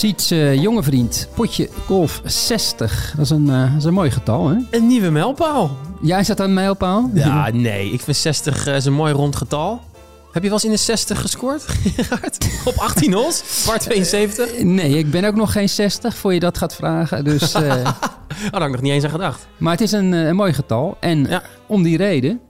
[0.00, 3.12] Siets eh, jonge vriend, potje golf 60.
[3.16, 4.56] Dat is een, eh, dat is een mooi getal, hè?
[4.70, 5.76] Een nieuwe mijlpaal.
[6.02, 7.10] Jij zat aan een mijlpaal?
[7.14, 7.90] Ja, nee.
[7.90, 9.80] Ik vind 60 eh, is een mooi rond getal.
[10.32, 11.62] Heb je wel eens in de 60 gescoord,
[11.96, 12.48] Gerard?
[12.64, 13.62] Op 18 holes?
[13.66, 14.62] Par 72?
[14.62, 17.24] Nee, ik ben ook nog geen 60, voor je dat gaat vragen.
[17.24, 17.94] Dus, Oh, daar
[18.50, 19.46] had ik nog niet eens aan gedacht.
[19.56, 20.96] maar het is een, een mooi getal.
[21.00, 21.42] En Ja.
[21.66, 22.40] om die reden...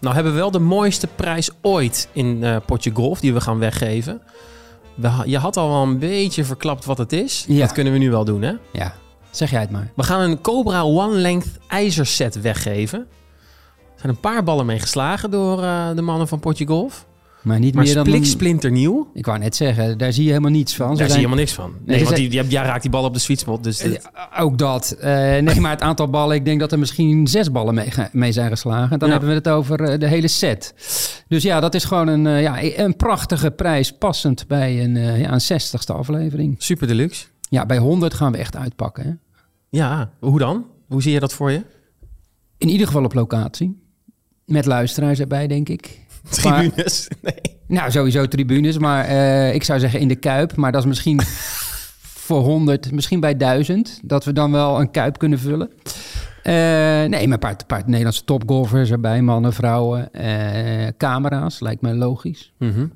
[0.00, 4.20] Nou hebben we wel de mooiste prijs ooit in potje golf die we gaan weggeven.
[4.96, 7.44] We je had al wel een beetje verklapt wat het is.
[7.48, 7.60] Ja.
[7.60, 8.52] Dat kunnen we nu wel doen, hè?
[8.72, 8.94] Ja,
[9.30, 9.90] zeg jij het maar.
[9.96, 12.98] We gaan een Cobra One Length ijzerset weggeven.
[12.98, 17.06] Er zijn een paar ballen mee geslagen door eh, de mannen van potje golf.
[17.42, 18.24] Maar niet Maar meer dan...
[18.24, 19.10] splinternieuw.
[19.14, 20.86] Ik wou net zeggen, daar zie je helemaal niets van.
[20.86, 21.72] Daar zie je helemaal niks van.
[21.84, 23.64] Nee, want die, die, jij raakt die bal op de sweet spot.
[23.64, 24.90] Dus dit- Eh, Ook dat.
[25.00, 28.32] Eh, nee, maar het aantal ballen, ik denk dat er misschien zes ballen mee, mee
[28.32, 28.98] zijn geslagen.
[28.98, 29.14] Dan Ja.
[29.14, 30.74] hebben we het over de hele set.
[31.28, 35.20] Dus ja, dat is gewoon een, eh, ja, een prachtige prijs passend bij een, eh,
[35.20, 36.54] ja, een 60ste aflevering.
[36.58, 37.26] super deluxe.
[37.48, 39.04] Ja, bij 100 gaan we echt uitpakken.
[39.04, 39.12] Hè?
[39.68, 40.66] Ja, hoe dan?
[40.88, 41.64] Hoe zie je dat voor je?
[42.58, 43.82] In ieder geval op locatie.
[44.44, 46.00] Met luisteraars erbij, denk ik.
[46.30, 47.08] Tribunes?
[47.22, 47.34] Nee.
[47.66, 50.56] Nou, sowieso tribunes, maar eh, ik zou zeggen in de Kuip.
[50.56, 51.20] Maar dat is misschien
[52.26, 54.00] voor 100, misschien bij 1000.
[54.02, 55.70] Dat we dan wel een Kuip kunnen vullen.
[56.46, 56.52] Eh,
[57.08, 59.22] nee, maar een paar, Nederlandse topgolfers erbij.
[59.22, 60.12] Mannen, vrouwen.
[60.12, 62.52] eh, camera's, lijkt me logisch.
[62.58, 62.86] Mhm.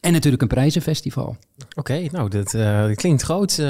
[0.00, 1.36] En natuurlijk een prijzenfestival.
[1.74, 3.58] Oké, nou, dat, eh, klinkt groot.
[3.58, 3.66] eh.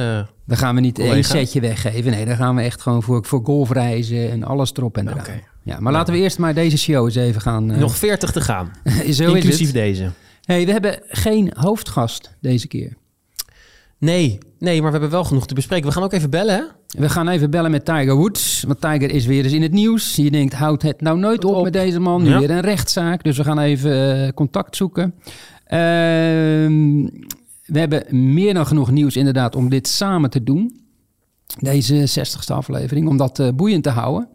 [0.47, 1.29] Daar gaan we niet één Collega.
[1.29, 2.11] setje weggeven.
[2.11, 5.25] Nee, daar gaan we echt gewoon voor, voor golfreizen en alles erop en eraan.
[5.63, 7.67] Ja, maar laten we eerst maar deze show eens even gaan...
[7.67, 8.71] Nog 40 te gaan.
[9.11, 10.11] zo inclusief deze.
[10.45, 12.97] Hey, we hebben geen hoofdgast deze keer.
[13.99, 15.87] Nee, nee, maar we hebben wel genoeg te bespreken.
[15.87, 16.63] We gaan ook even bellen, hè?
[17.01, 18.65] We gaan even bellen met Tiger Woods.
[18.67, 20.17] Want Tiger is weer eens in het nieuws.
[20.17, 21.65] Je denkt, houdt het nou nooit op, op.
[21.65, 22.23] met deze man?
[22.23, 22.39] Nu Ja.
[22.39, 23.23] weer een rechtszaak.
[23.25, 25.15] Dus we gaan even eh, contact zoeken.
[25.67, 27.05] Ehm,
[27.65, 30.81] we hebben meer dan genoeg nieuws inderdaad om dit samen te doen.
[31.61, 33.09] Deze 60ste aflevering.
[33.09, 34.29] Om dat eh, boeiend te houden.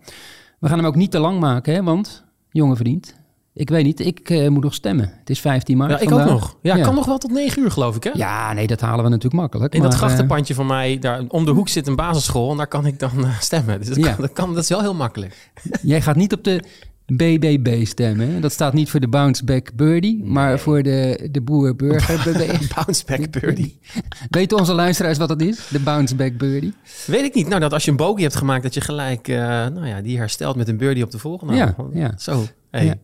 [0.59, 1.83] We gaan hem ook niet te lang maken, hè?
[1.83, 3.19] Want, jonge vriend...
[3.53, 5.13] Ik weet niet, ik eh, moet nog stemmen.
[5.19, 6.27] Het is 15 maart Ja, ik vandaag.
[6.27, 6.57] ook nog.
[6.61, 6.83] Ja, Ja.
[6.83, 8.11] kan nog wel tot 9 uur, geloof ik, hè?
[8.13, 9.73] Ja, nee, dat halen we natuurlijk makkelijk.
[9.73, 12.57] In dat maar, eh, grachtenpandje van mij, daar om de hoek zit een basisschool en
[12.57, 13.79] daar kan ik dan eh, stemmen.
[13.79, 14.11] Dus dat, Ja.
[14.11, 15.51] kan, dat, kan, dat is wel heel makkelijk.
[15.81, 16.63] Jij gaat niet op de
[17.05, 18.33] BBB stemmen.
[18.33, 18.39] hè?
[18.39, 22.19] Dat staat niet voor de Bounce Back Birdie, maar voor de, de Boer-Burger
[22.75, 23.79] Bounce back birdie.
[24.29, 25.67] Weten onze luisteraars wat dat is?
[25.69, 26.73] De Bounce Back Birdie?
[27.05, 27.47] Weet ik niet.
[27.47, 30.55] Nou, dat als je een bogey hebt gemaakt, dat je gelijk, nou ja, die herstelt
[30.55, 31.53] met een birdie op de volgende.
[31.53, 31.89] Ja, hole.
[31.99, 32.13] ja.
[32.17, 32.43] Zo.
[32.71, 32.85] Hey.
[32.85, 32.95] Ja.
[32.95, 32.97] Nee,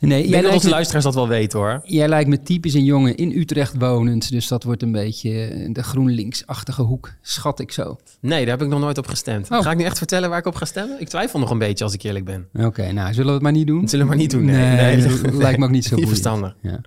[0.00, 1.80] Ik jij denk dat lijkt, onze luisteraars dat wel weten, hoor.
[1.84, 4.30] jij lijkt me typisch een jongen in Utrecht wonend.
[4.30, 7.96] Dus dat wordt een beetje eh, de GroenLinks-achtige hoek, schat ik zo.
[8.20, 9.50] Nee, daar heb ik nog nooit op gestemd.
[9.50, 9.62] Oh.
[9.62, 11.00] Ga ik nu echt vertellen waar ik op ga stemmen?
[11.00, 12.48] Ik twijfel nog een beetje, als ik eerlijk ben.
[12.54, 13.80] Oké, nou, zullen we het maar niet doen?
[13.80, 14.44] Dat zullen we maar niet doen.
[14.44, 16.08] Nee, nee, dat lijkt me ook niet zo goed.
[16.08, 16.56] verstandig.
[16.62, 16.80] Ja.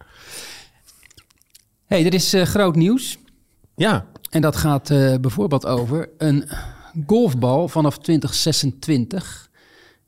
[1.86, 3.18] hey, er is eh, groot nieuws.
[3.76, 6.50] Ja, En dat gaat eh, bijvoorbeeld over een
[7.08, 9.49] golfbal vanaf 2026.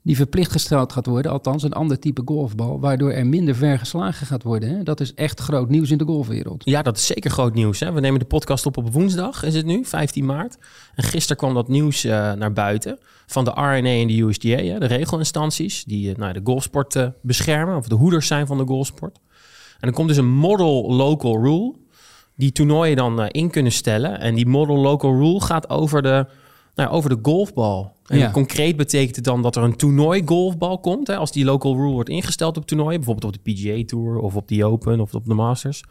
[0.03, 4.27] Die verplicht gesteld gaat worden, althans een ander type golfbal, waardoor er minder ver geslagen
[4.27, 4.69] gaat worden.
[4.69, 4.83] Hè?
[4.83, 6.61] Dat is echt groot nieuws in de golfwereld.
[6.65, 7.79] Ja, dat is zeker groot nieuws.
[7.79, 7.91] Hè?
[7.91, 10.57] We nemen de podcast op op woensdag, is het nu, 15 maart.
[10.95, 14.79] En gisteren kwam dat nieuws eh, naar buiten van de RNA en de USDA, hè,
[14.79, 18.65] de regelinstanties die eh, nou, de golfsport eh, beschermen, of de hoeders zijn van de
[18.65, 19.19] golfsport.
[19.79, 21.75] En er komt dus een model local rule,
[22.35, 24.19] die toernooien dan in kunnen stellen.
[24.19, 26.25] En die model local rule gaat over de,
[26.75, 27.95] nou, over de golfbal.
[28.11, 28.31] En Ja.
[28.31, 31.07] concreet betekent het dan dat er een toernooi golfbal komt.
[31.07, 34.35] Hè, als die local rule wordt ingesteld op toernooien, bijvoorbeeld op de PGA Tour of
[34.35, 35.83] op de Open of op de Masters.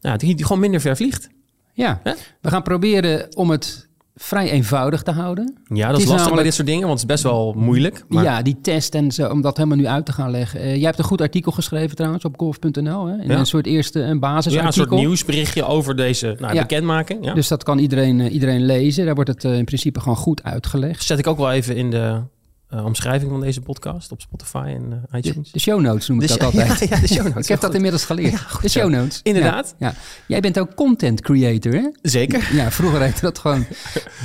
[0.00, 1.28] Nou, die, die gewoon minder ver vliegt.
[1.72, 2.00] Ja,
[2.40, 3.85] we gaan proberen om het
[4.18, 5.56] vrij eenvoudig te houden.
[5.64, 8.04] Ja, dat is, lastig bij dit soort dingen, want het is best wel moeilijk.
[8.08, 10.60] Maar Ja, die test en zo, om dat helemaal nu uit te gaan leggen.
[10.60, 13.08] Eh, jij hebt een goed artikel geschreven trouwens op golf.nl.
[13.08, 13.16] Ja.
[13.28, 14.72] Een soort eerste een ja, een basisartikel.
[14.72, 16.60] soort nieuwsberichtje over deze nou, Ja.
[16.60, 17.24] bekendmaking.
[17.24, 17.34] Ja.
[17.34, 19.04] Dus dat kan iedereen, eh, iedereen lezen.
[19.04, 21.04] Daar wordt het eh, in principe gewoon goed uitgelegd.
[21.04, 22.20] Zet ik ook wel even in de
[22.68, 25.52] eh, omschrijving van deze podcast op Spotify en eh, iTunes.
[25.52, 26.78] de show notes noem ik dat altijd.
[26.80, 27.42] Ja, ja, de show notes.
[27.42, 28.30] ik heb dat inmiddels geleerd.
[28.32, 29.20] Ja, goed de show notes.
[29.22, 29.74] Inderdaad.
[29.78, 29.94] Ja.
[30.26, 31.88] Jij bent ook content creator, hè?
[32.02, 32.48] Zeker.
[32.52, 33.66] Ja, vroeger heette dat gewoon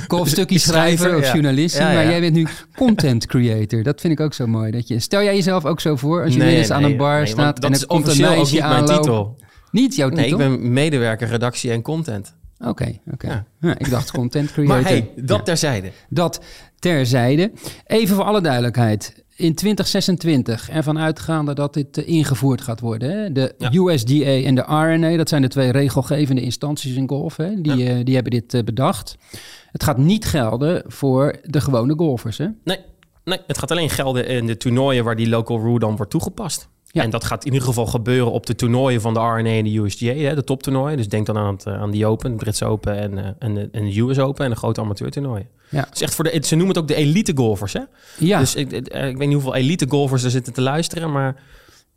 [0.08, 1.78] golfstukjes schrijver of journalist.
[1.78, 2.46] Maar jij bent nu
[2.76, 3.82] content creator.
[3.82, 4.70] Dat vind ik ook zo mooi.
[4.70, 7.26] Dat je, stel jij jezelf ook zo voor als je eens aan een bar nee,
[7.26, 8.96] staat en is er komt een meisje mijn aanlopen.
[9.02, 9.36] titel.
[9.70, 10.40] Niet jouw Nee, titel?
[10.40, 12.34] ik ben medewerker redactie en content.
[12.66, 13.26] Oké, oké.
[13.26, 13.44] Ja.
[13.60, 14.74] Ja, ik dacht content creator.
[14.74, 15.42] Maar hey, dat Ja.
[15.42, 15.90] terzijde.
[16.08, 16.40] Dat
[16.78, 17.52] terzijde.
[17.86, 19.24] Even voor alle duidelijkheid.
[19.36, 23.10] In 2026, ervan uitgaande dat dit eh, ingevoerd gaat worden.
[23.10, 23.32] Hè?
[23.32, 23.54] De.
[23.72, 27.36] USDA en de RNA, dat zijn de twee regelgevende instanties in golf.
[27.36, 27.60] Hè?
[27.60, 29.16] Die, eh, die hebben dit eh, bedacht.
[29.70, 32.38] Het gaat niet gelden voor de gewone golfers.
[32.38, 32.46] Hè?
[32.64, 32.78] Nee,
[33.24, 36.68] nee, het gaat alleen gelden in de toernooien waar die local rule dan wordt toegepast.
[36.92, 37.02] Ja.
[37.02, 39.78] En dat gaat in ieder geval gebeuren op de toernooien van de RNA en de
[39.78, 40.96] USGA, hè, de toptoernooien.
[40.96, 43.54] Dus denk dan aan, het, eh, aan die Open, de Brits Open en, eh, en,
[43.54, 45.48] de, en de US Open en de grote amateurtoernooien.
[45.68, 45.80] Ja.
[45.80, 47.80] Het is echt voor de, ze noemen het ook de elite golfers, hè?
[48.18, 51.36] Ja, Dus ik, ik, ik weet niet hoeveel elite golfers er zitten te luisteren, maar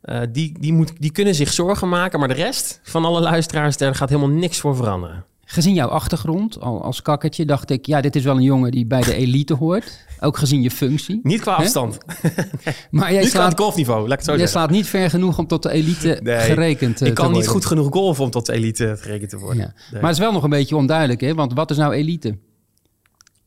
[0.00, 2.18] eh, die, die, moet, die kunnen zich zorgen maken.
[2.18, 5.24] Maar de rest van alle luisteraars, daar gaat helemaal niks voor veranderen.
[5.48, 8.86] Gezien jouw achtergrond al als kakkertje, dacht ik, ja, dit is wel een jongen die
[8.86, 10.04] bij de elite hoort.
[10.20, 11.20] Ook gezien je functie.
[11.22, 11.98] Niet qua afstand,
[12.90, 15.62] Maar jij niet slaat, golfniveau, laat ik zo jij slaat niet ver genoeg om tot
[15.62, 17.52] de elite Nee, gerekend eh, Ik te kan niet worden.
[17.52, 19.56] goed genoeg golven om tot de elite gerekend te worden.
[19.62, 19.72] Ja.
[19.90, 20.00] Nee.
[20.00, 21.34] Maar het is wel nog een beetje onduidelijk, hè?
[21.34, 22.38] Want wat is nou elite?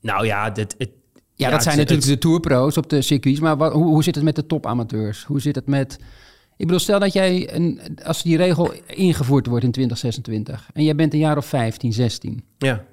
[0.01, 0.89] Nou ja, dit, het,
[1.35, 3.39] Ja, dat zijn het- natuurlijk de tourpro's op de circuits.
[3.39, 5.23] Maar wat, hoe, hoe zit het met de topamateurs?
[5.23, 5.97] Hoe zit het met...
[6.59, 10.69] Ik bedoel, stel dat jij, een, als die regel ingevoerd wordt in 2026...
[10.73, 12.43] en jij bent een jaar of 15, 16...
[12.57, 12.83] ja.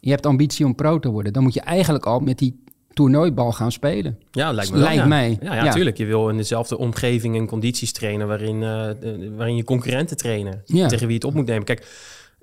[0.00, 1.32] je hebt ambitie om pro te worden...
[1.32, 4.18] dan moet je eigenlijk al met die toernooibal gaan spelen.
[4.30, 5.08] Ja, lijkt me wel, Lijkt ja.
[5.08, 5.38] mij.
[5.42, 5.72] Ja, ja, Ja.
[5.72, 5.96] tuurlijk.
[5.96, 8.26] Je wil in dezelfde omgeving en condities trainen...
[8.26, 8.90] waarin, eh,
[9.36, 10.62] waarin je concurrenten trainen.
[10.64, 10.86] Ja.
[10.88, 11.64] Tegen wie je het op moet nemen.
[11.64, 11.86] Kijk,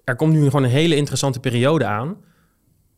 [0.03, 2.15] er komt nu gewoon een hele interessante periode aan.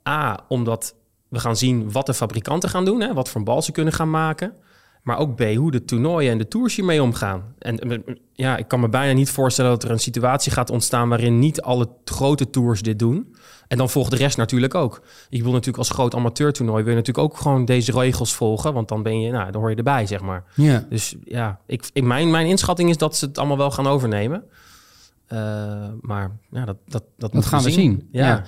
[0.09, 0.95] A, omdat
[1.29, 3.01] we gaan zien wat de fabrikanten gaan doen.
[3.01, 4.53] Hè, wat voor een bal ze kunnen gaan maken.
[5.05, 7.53] Maar ook B, hoe de toernooien en de tours hiermee omgaan.
[7.59, 11.09] En eh, ja, ik kan me bijna niet voorstellen dat er een situatie gaat ontstaan...
[11.09, 13.35] waarin niet alle grote tours dit doen.
[13.67, 15.01] En dan volgt de rest natuurlijk ook.
[15.29, 16.83] Ik wil natuurlijk als groot amateurtoernooi...
[16.83, 18.73] wil je natuurlijk ook gewoon deze regels volgen.
[18.73, 20.43] Want dan, ben je, nou, dan hoor je erbij, zeg maar.
[20.55, 20.85] Ja.
[20.89, 24.43] Dus ja, ik, ik, mijn, mijn inschatting is dat ze het allemaal wel gaan overnemen.
[25.27, 25.37] Eh,
[26.01, 28.07] maar ja, dat, dat, dat, Dat gaan we zien.
[28.11, 28.27] Ja.
[28.27, 28.43] Ja.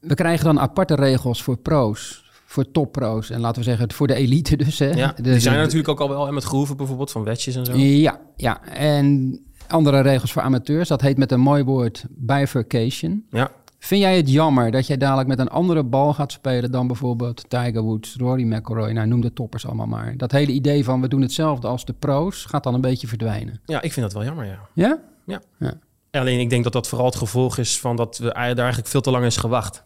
[0.00, 3.30] We krijgen dan aparte regels voor pro's, voor toppro's.
[3.30, 4.78] En laten we zeggen, voor de elite dus.
[4.78, 4.90] Hè?
[4.90, 7.54] Ja, De- die zijn er natuurlijk ook al wel hè, met groeven bijvoorbeeld van wetjes
[7.56, 7.72] en zo.
[7.76, 8.62] Ja, ja.
[8.64, 9.38] En
[9.68, 10.88] andere regels voor amateurs.
[10.88, 13.24] Dat heet met een mooi woord bifurcation.
[13.30, 16.86] Ja, Vind jij het jammer dat jij dadelijk met een andere bal gaat spelen dan
[16.86, 20.16] bijvoorbeeld Tiger Woods, Rory McIlroy, nou noem de toppers allemaal maar.
[20.16, 23.60] Dat hele idee van we doen hetzelfde als de pro's gaat dan een beetje verdwijnen.
[23.64, 24.58] ja, ik vind dat wel jammer, ja.
[24.74, 24.98] Ja?
[25.26, 25.40] ja.
[25.58, 25.78] Ja.
[26.10, 29.00] Alleen ik denk dat dat vooral het gevolg is van dat we daar eigenlijk veel
[29.00, 29.84] te lang is gewacht.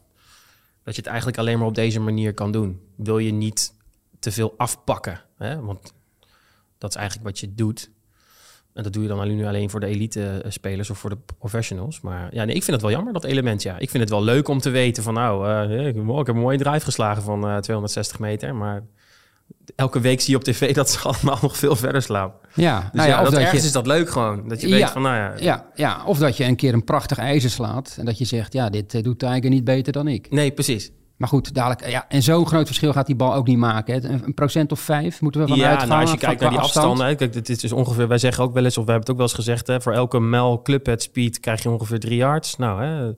[0.82, 2.80] Dat je het eigenlijk alleen maar op deze manier kan doen.
[2.96, 3.74] Wil je niet
[4.18, 5.60] te veel afpakken, hè?
[5.60, 5.92] want
[6.78, 7.90] dat is eigenlijk wat je doet.
[8.72, 12.00] En dat doe je dan nu alleen voor de elite-spelers of voor de professionals.
[12.00, 13.62] Maar ja, nee, ik vind het wel jammer, dat element.
[13.62, 13.78] Ja.
[13.78, 15.14] Ik vind het wel leuk om te weten van...
[15.14, 18.54] nou, eh, ik, heb een mooie drive geslagen van eh, 260 meter.
[18.54, 18.82] Maar
[19.76, 22.32] elke week zie je op tv dat ze allemaal nog veel verder slaan.
[22.54, 24.48] Ja, Dus nou ja, ja, of dat, dat ergens je, is dat leuk gewoon.
[24.48, 24.74] Dat je Ja.
[24.76, 25.32] weet van, nou ja...
[25.38, 28.52] ja, ja, of dat je een keer een prachtig ijzer slaat en dat je zegt,
[28.52, 30.30] ja, dit eh, doet Tiger niet beter dan ik.
[30.30, 30.90] Nee, precies.
[31.16, 33.94] Maar goed, dadelijk, ja, en zo'n groot verschil gaat die bal ook niet maken.
[34.02, 34.08] Hè.
[34.08, 35.88] Een, een procent of vijf moeten we van Ja, uitgaan.
[35.88, 36.86] nou, als je kijkt naar die afstand.
[36.86, 37.16] afstanden.
[37.16, 39.16] Kijk, dit is dus ongeveer, wij zeggen ook wel eens, of we hebben het ook
[39.16, 42.56] wel eens gezegd, hè, voor elke mijl clubhead speed krijg je ongeveer drie yards.
[42.56, 43.12] Nou, hè,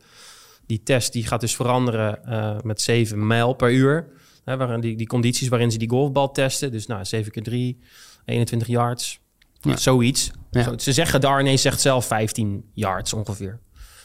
[0.67, 4.06] die test die gaat dus veranderen eh, met 7 mijl per uur.
[4.44, 6.72] Hè, waarin die, die condities waarin ze die golfbal testen.
[6.72, 7.78] Dus nou, 7 keer 3,
[8.24, 9.20] 21 yards.
[9.60, 9.76] Ja.
[9.76, 10.30] Zoiets.
[10.50, 10.62] Ja.
[10.62, 13.58] Zo, ze zeggen, de RNA zegt zelf 15 yards ongeveer.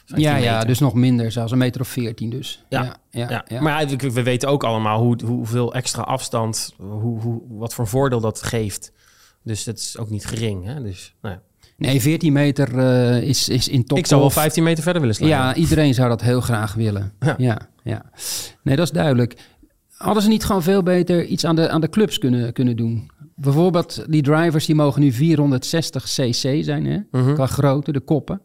[0.05, 2.63] 15 Ja, ja, dus nog minder, zelfs een meter of veertien dus.
[2.69, 7.41] Ja, ja, ja, maar we, we weten ook allemaal hoe, hoeveel extra afstand, hoe, hoe,
[7.49, 8.91] wat voor voordeel dat geeft.
[9.43, 10.65] Dus dat is ook niet gering.
[10.65, 10.81] Hè?
[10.81, 11.41] Dus, nou ja.
[11.77, 15.01] Nee, 14 meter eh, is, is in top Ik zou wel golf- 15 meter verder
[15.01, 15.29] willen slaan.
[15.29, 17.13] Ja, iedereen zou dat heel graag willen.
[17.19, 17.35] Ja.
[17.37, 17.69] Ja.
[17.83, 18.05] Ja,
[18.63, 19.35] Nee, dat is duidelijk.
[19.97, 23.11] Hadden ze niet gewoon veel beter iets aan de, aan de clubs kunnen, kunnen doen?
[23.35, 26.99] Bijvoorbeeld die drivers die mogen nu 460 cc zijn, hè?
[27.11, 27.33] Mhm.
[27.33, 28.41] qua grootte, de koppen.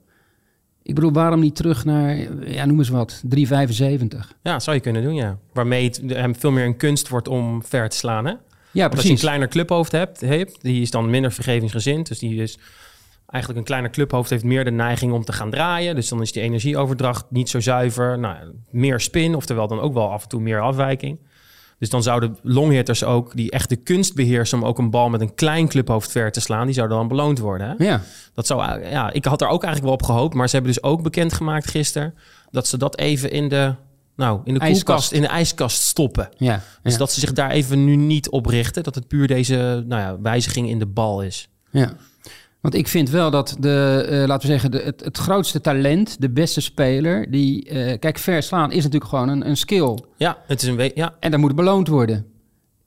[0.82, 4.32] Ik bedoel, waarom niet terug naar, ja, noem eens wat, 375?
[4.42, 5.38] Ja, zou je kunnen doen, ja.
[5.52, 8.24] Waarmee het hem veel meer een kunst wordt om ver te slaan.
[8.24, 8.30] Hè?
[8.30, 9.20] Ja, Want als je een precies.
[9.20, 12.08] kleiner clubhoofd hebt, hebt, die is dan minder vergevingsgezind.
[12.08, 12.58] Dus die is
[13.26, 15.94] eigenlijk een kleiner clubhoofd heeft meer de neiging om te gaan draaien.
[15.94, 18.18] Dus dan is die energieoverdracht niet zo zuiver.
[18.18, 18.36] Nou,
[18.70, 21.18] meer spin, oftewel dan ook wel af en toe meer afwijking.
[21.82, 25.20] Dus dan zouden longhitters ook, die echt de kunst beheersen om ook een bal met
[25.20, 27.68] een klein clubhoofd ver te slaan, die zouden dan beloond worden.
[27.68, 27.84] Hè?
[27.84, 28.00] Ja,
[28.34, 30.82] Dat zou, ja, ik had er ook eigenlijk wel op gehoopt, maar ze hebben dus
[30.82, 32.14] ook bekendgemaakt gisteren
[32.50, 33.74] dat ze dat even in de,
[34.16, 34.84] nou, in de Ijskast.
[34.84, 36.28] koelkast, in de ijskast stoppen.
[36.36, 36.60] ja.
[36.82, 38.82] Dus ja, dat ze zich daar even nu niet op richten.
[38.82, 41.48] Dat het puur deze nou ja, wijziging in de bal is.
[41.70, 41.92] ja.
[42.62, 46.20] Want ik vind wel dat de, eh, laten we zeggen, de, het, het grootste talent,
[46.20, 49.98] de beste speler, die, eh, kijk, ver slaan is natuurlijk gewoon een, een skill.
[50.16, 52.26] Ja, het is een ja, En dat moet beloond worden.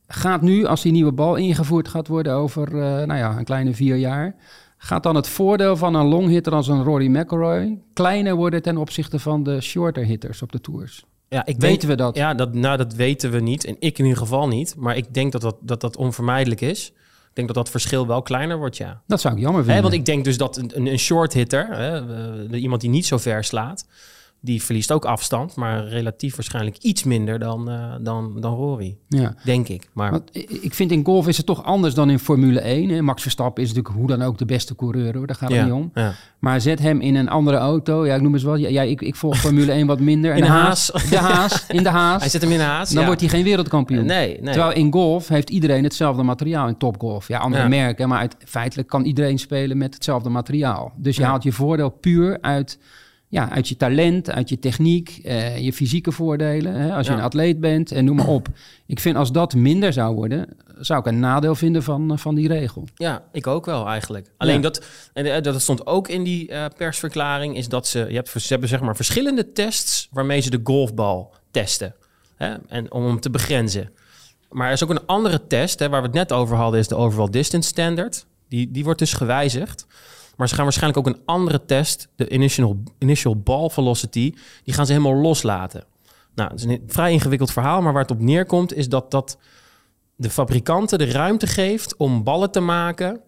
[0.08, 3.74] Gaat nu, als die nieuwe bal ingevoerd gaat worden over eh, nou ja, een kleine
[3.74, 4.36] vier jaar...
[4.77, 7.79] gaat dan het voordeel van een longhitter als een Rory McIlroy...
[7.94, 11.05] kleiner worden ten opzichte van de shorter hitters op de tours?
[11.29, 12.15] ja, ik Weten we dat?
[12.15, 13.65] Ja, dat, nou, dat weten we niet.
[13.65, 14.75] En ik in ieder geval niet.
[14.77, 16.94] Maar ik denk dat dat, dat, dat onvermijdelijk is.
[17.36, 19.01] Ik denk dat dat verschil wel kleiner wordt, ja.
[19.08, 19.75] Dat zou ik jammer vinden.
[19.75, 21.98] Hè, want ik denk dus dat een, een, short hitter, hè,
[22.51, 23.86] eh, iemand die niet zo ver slaat,
[24.42, 28.98] die verliest ook afstand, maar relatief waarschijnlijk iets minder dan, uh, dan, dan Rory.
[29.08, 29.36] Ja.
[29.44, 29.89] Denk ik.
[29.94, 30.12] Maar...
[30.12, 30.30] Want
[30.63, 32.89] ik vind in golf is het toch anders dan in Formule 1.
[32.89, 33.01] Hè?
[33.01, 35.27] Max Verstappen is natuurlijk hoe dan ook de beste coureur, hoor.
[35.27, 35.92] daar gaat het ja, niet om.
[35.94, 36.13] ja.
[36.39, 38.06] Maar zet hem in een andere auto.
[38.06, 38.60] Ja, ik noem eens wat.
[38.60, 40.32] Ja, ik, ik volg Formule 1 wat minder.
[40.32, 40.92] En In de Haas.
[41.10, 41.65] De Haas.
[41.68, 42.22] In de Haas.
[42.22, 42.89] Hij zet hem in de haas.
[42.89, 44.06] Dan wordt hij geen wereldkampioen.
[44.06, 44.54] Nee, nee.
[44.54, 47.27] Terwijl in golf heeft iedereen hetzelfde materiaal in topgolf.
[47.27, 50.94] Ja, andere merken, maar uit, feitelijk kan iedereen spelen met hetzelfde materiaal.
[50.98, 52.80] Dus je haalt je voordeel puur uit,
[53.27, 56.74] ja, uit je talent, uit je techniek, eh, je fysieke voordelen.
[56.74, 58.48] Hè, als je een atleet bent en noem maar op.
[58.86, 60.48] Ik vind als dat minder zou worden,
[60.79, 62.88] zou ik een nadeel vinden van, eh, van die regel.
[62.96, 64.32] Ja, ik ook wel eigenlijk.
[64.38, 64.62] Alleen Ja.
[64.62, 68.48] dat, en eh, dat stond ook in die persverklaring, is dat ze, je hebt, ze
[68.48, 71.96] hebben zeg maar verschillende tests waarmee ze de golfbal testen.
[72.36, 72.55] Hè?
[72.67, 73.91] En om hem te begrenzen.
[74.50, 76.88] Maar er is ook een andere test, hè, waar we het net over hadden, is
[76.88, 78.25] de overall distance standard.
[78.50, 79.86] Die, die wordt dus gewijzigd.
[80.38, 84.86] Maar ze gaan waarschijnlijk ook een andere test, de initial, initial ball velocity, die gaan
[84.86, 85.84] ze helemaal loslaten.
[86.36, 89.38] Nou, het is een vrij ingewikkeld verhaal, maar waar het op neerkomt is dat dat
[90.15, 93.22] de fabrikanten de ruimte geeft om ballen te maken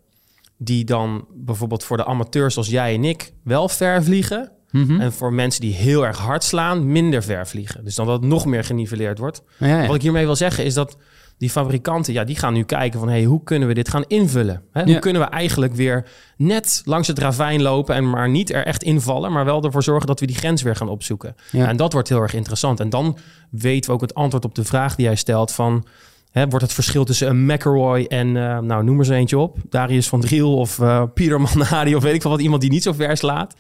[0.58, 4.52] die dan bijvoorbeeld voor de amateurs zoals jij en ik wel ver vliegen.
[4.72, 5.02] Mhm.
[5.02, 7.84] En voor mensen die heel erg hard slaan, minder ver vliegen.
[7.84, 9.42] Dus dan dat het nog meer geniveleerd wordt.
[9.58, 9.88] Ja, ja.
[9.88, 10.98] Wat ik hiermee wil zeggen is dat
[11.38, 13.10] die fabrikanten, ja, die gaan nu kijken van...
[13.10, 14.62] hey, hoe kunnen we dit gaan invullen?
[14.72, 14.84] Hè?
[14.84, 16.06] Hoe kunnen we eigenlijk weer
[16.38, 17.96] net langs het ravijn lopen...
[17.96, 20.76] en maar niet er echt invallen, maar wel ervoor zorgen dat we die grens weer
[20.76, 21.36] gaan opzoeken.
[21.52, 21.68] Ja.
[21.68, 22.80] En dat wordt heel erg interessant.
[22.80, 23.18] En dan
[23.50, 25.86] weten we ook het antwoord op de vraag die jij stelt van...
[26.32, 29.58] Hè, wordt het verschil tussen een McElroy en, eh, nou noem er eens eentje op...
[29.70, 32.42] Darius van Driel of eh Pieter Manhadi of weet ik veel wat...
[32.42, 33.56] iemand die niet zo ver slaat...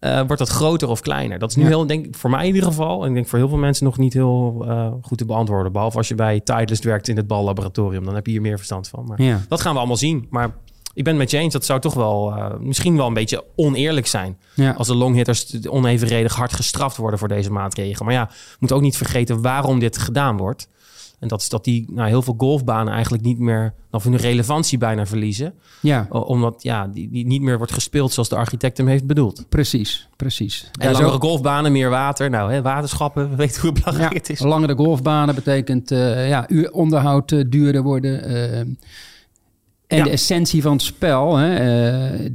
[0.00, 1.38] eh, wordt dat groter of kleiner?
[1.38, 1.68] Dat is nu Ja.
[1.68, 3.02] heel, denk ik, voor mij in ieder geval...
[3.02, 5.72] en ik denk voor heel veel mensen nog niet heel eh, goed te beantwoorden.
[5.72, 8.04] Behalve als je bij Titleist werkt in het ballaboratorium.
[8.04, 9.04] Dan heb je hier meer verstand van.
[9.06, 9.40] Maar Ja.
[9.48, 10.26] dat gaan we allemaal zien.
[10.30, 10.50] Maar
[10.94, 11.52] ik ben met je eens.
[11.52, 14.38] Dat zou toch wel eh, misschien wel een beetje oneerlijk zijn.
[14.54, 14.72] Ja.
[14.72, 18.04] Als de longhitters onevenredig hard gestraft worden voor deze maatregelen.
[18.04, 20.68] Maar ja, we moeten ook niet vergeten waarom dit gedaan wordt.
[21.18, 23.74] En dat is dat die nou, heel veel golfbanen eigenlijk niet meer...
[23.90, 25.54] of hun relevantie bijna verliezen.
[25.80, 29.44] ja, Omdat ja, die, die niet meer wordt gespeeld zoals de architect hem heeft bedoeld.
[29.48, 30.70] precies, precies.
[30.80, 32.30] En langere ook- golfbanen, meer water.
[32.30, 34.40] Nou, hè, waterschappen, we weten hoe belangrijk het is.
[34.40, 38.22] Langere golfbanen betekent eh ja, uur onderhoud eh, duurder worden.
[38.24, 38.58] eh,
[39.86, 40.04] en Ja.
[40.04, 41.36] de essentie van het spel.
[41.36, 42.28] Hè,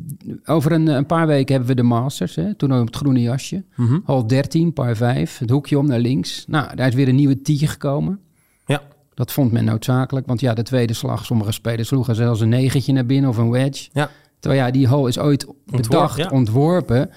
[0.46, 2.36] over een, een paar weken hebben we de Masters.
[2.36, 3.64] Hè, toernooi op het groene jasje.
[3.76, 4.00] Mhm.
[4.04, 5.38] Hal 13, par 5.
[5.38, 6.46] Het hoekje om naar links.
[6.48, 8.20] Nou, daar is weer een nieuwe tee gekomen.
[9.16, 10.28] Dat vond men noodzakelijk.
[10.28, 13.52] Want ja, de tweede slag, sommige spelers sloegen zelfs een negentje naar binnen of een
[13.52, 13.90] wedge.
[13.94, 14.10] ja.
[14.40, 16.30] Terwijl ja, die hole is ooit bedacht, ja.
[16.30, 17.10] ontworpen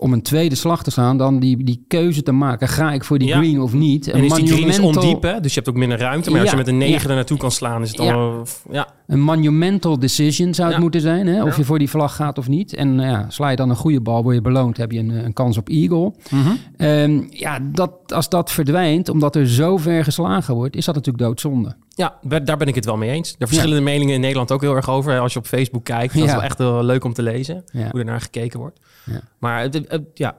[0.00, 2.68] om een tweede slag te slaan, dan die, die keuze te maken.
[2.68, 3.36] Ga ik voor die Ja.
[3.36, 4.08] green of niet?
[4.08, 5.40] En is die green is monumental- ondiep, hè?
[5.40, 6.30] dus je hebt ook minder ruimte.
[6.30, 7.08] Maar als je met een negen ja.
[7.08, 8.46] er naartoe kan slaan, is het dan...
[8.70, 8.88] Ja.
[9.06, 11.26] Een monumental decision zou het moeten zijn.
[11.26, 11.42] Hè?
[11.44, 12.74] Of je voor die vlag gaat of niet.
[12.74, 15.32] En ja, sla je dan een goede bal, word je beloond, heb je een, een
[15.32, 16.12] kans op eagle.
[16.30, 16.50] Mhm.
[16.76, 21.24] Ehm, ja, dat, als dat verdwijnt, omdat er zo ver geslagen wordt, is dat natuurlijk
[21.24, 21.76] doodzonde.
[22.00, 23.34] Ja, daar ben ik het wel mee eens.
[23.38, 25.18] Er verschillende meningen in Nederland ook heel erg over.
[25.18, 26.34] Als je op Facebook kijkt, dat is Ja.
[26.34, 27.64] wel echt wel leuk om te lezen.
[27.72, 27.88] Ja.
[27.90, 28.78] Hoe er naar gekeken wordt.
[29.04, 29.20] Ja.
[29.38, 29.68] Maar
[30.14, 30.36] ja,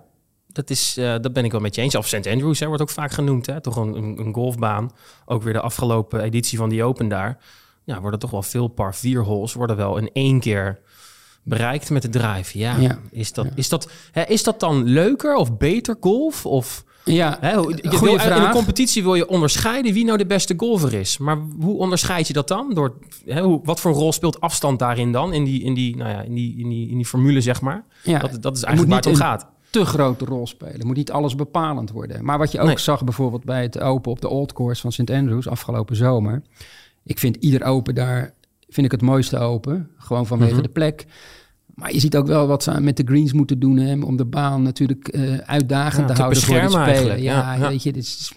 [0.47, 1.95] dat, is, eh, dat ben ik wel met je eens.
[1.95, 2.27] Of St.
[2.27, 3.45] Andrews hè, wordt ook vaak genoemd.
[3.45, 3.61] Hè?
[3.61, 4.91] Toch een, een, een golfbaan.
[5.25, 7.37] Ook weer de afgelopen editie van die Open daar.
[7.83, 10.79] Ja, worden toch wel veel par 4 holes worden wel in één keer
[11.43, 12.57] bereikt met de drive.
[12.57, 12.99] Ja, Ja.
[13.11, 16.45] Is, dat, is, dat, hè, is dat dan leuker of beter golf?
[16.45, 18.45] Of, Ja, hè, hoe- je goede wil- In vraag.
[18.47, 21.17] een competitie wil je onderscheiden wie nou de beste golfer is.
[21.17, 22.73] Maar hoe onderscheid je dat dan?
[22.73, 22.93] Door,
[23.25, 25.33] hè, hoe, wat voor rol speelt afstand daarin dan?
[25.33, 27.83] In die, in die, nou ja, in die, in die, in die formule, zeg maar.
[28.03, 29.47] Ja, dat, dat is eigenlijk waar het om gaat.
[29.69, 30.87] te grote rol spelen.
[30.87, 32.25] Moet niet alles bepalend worden.
[32.25, 32.79] Maar wat je ook Nee.
[32.79, 35.09] zag bijvoorbeeld bij het Open op de Old Course van St.
[35.09, 36.41] Andrews afgelopen zomer.
[37.03, 38.33] Ik vind ieder Open daar,
[38.69, 39.89] vind ik het mooiste Open.
[39.97, 40.61] Gewoon vanwege Mhm.
[40.61, 41.05] de plek.
[41.75, 44.25] Maar je ziet ook wel wat ze met de greens moeten doen hè, om de
[44.25, 47.21] baan natuurlijk eh, uitdagend Ja, te houden voor de spelen.
[47.21, 48.33] Ja, weet je, dit is,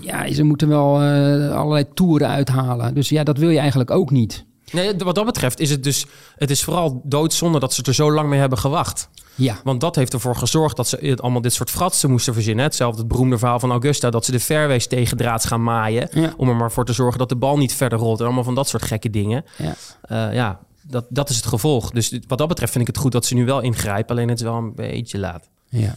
[0.00, 2.94] ja, ze moeten wel eh, allerlei toeren uithalen.
[2.94, 4.46] Dus ja, dat wil je eigenlijk ook niet.
[4.72, 6.06] Nee, wat dat betreft is het dus...
[6.36, 9.08] Het is vooral doodzonde dat ze er zo lang mee hebben gewacht.
[9.34, 12.64] Ja, Want dat heeft ervoor gezorgd dat ze allemaal dit soort fratsen moesten verzinnen.
[12.64, 14.10] Hetzelfde het beroemde verhaal van Augusta...
[14.10, 16.08] dat ze de fairways tegen draads gaan maaien...
[16.12, 16.32] Ja.
[16.36, 18.18] om er maar voor te zorgen dat de bal niet verder rolt.
[18.18, 19.44] En allemaal van dat soort gekke dingen.
[19.58, 19.74] ja.
[20.02, 21.90] Eh, ja, dat, dat is het gevolg.
[21.90, 24.16] Dus wat dat betreft vind ik het goed dat ze nu wel ingrijpen.
[24.16, 25.48] Alleen het is wel een beetje laat.
[25.68, 25.96] Ja.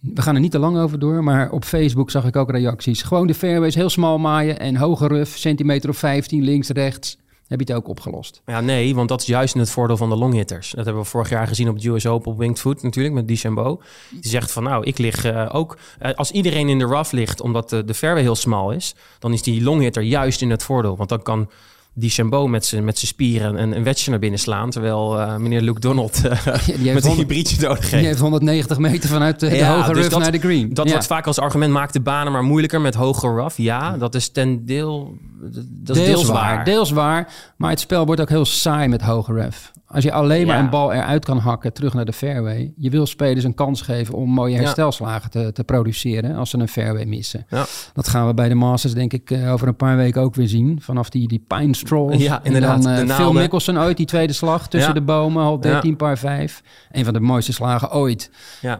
[0.00, 3.02] We gaan er niet te lang over door, maar op Facebook zag ik ook reacties.
[3.02, 7.18] Gewoon de fairways heel smal maaien en hoge ruf, centimeter of 15 links, rechts.
[7.48, 8.42] Heb je het ook opgelost?
[8.46, 10.70] Ja, nee, want dat is juist het voordeel van de longhitters.
[10.70, 13.28] Dat hebben we vorig jaar gezien op het US Open op Winged Foot natuurlijk met
[13.28, 13.80] DeChambeau.
[14.10, 15.78] Die zegt van nou, ik lig eh, ook...
[15.98, 18.94] eh, als iedereen in de rough ligt omdat de, de fairway heel smal is...
[19.18, 20.96] dan is die longhitter juist in het voordeel.
[20.96, 21.50] Want dan kan
[21.98, 24.70] die Chambeau met zijn met zijn spieren een, een wedje naar binnen slaan.
[24.70, 28.04] Terwijl eh, meneer Luke Donald uh, heeft met een 100 hybriedje nodig Die heeft.
[28.06, 30.74] heeft 190 meter vanuit de, de Ja, hoge dus rough dat- naar de green.
[30.74, 30.90] Dat Ja.
[30.92, 33.56] wordt vaak als argument, maakt de banen maar moeilijker met hoger rough.
[33.58, 35.16] Ja, dat is ten deel...
[35.40, 36.64] Dat is deels, waar.
[36.64, 37.32] Deels waar.
[37.56, 39.72] Maar het spel wordt ook heel saai met hoge ref.
[39.86, 40.62] Als je alleen maar Ja.
[40.62, 42.72] een bal eruit kan hakken terug naar de fairway.
[42.76, 46.68] Je wil spelers een kans geven om mooie herstelslagen te, te produceren als ze een
[46.68, 47.46] fairway missen.
[47.48, 47.66] Ja.
[47.92, 50.48] Dat gaan we bij de Masters denk ik eh, over een paar weken ook weer
[50.48, 50.78] zien.
[50.82, 52.22] Vanaf die, die pine strolls.
[52.22, 53.32] Ja, En inderdaad, Dan, eh, Phil.
[53.32, 54.98] Mickelson ooit, die tweede slag tussen Ja.
[55.00, 55.42] de bomen.
[55.44, 55.96] Al 13 Ja.
[55.96, 56.62] par 5.
[56.92, 58.30] Een van de mooiste slagen ooit.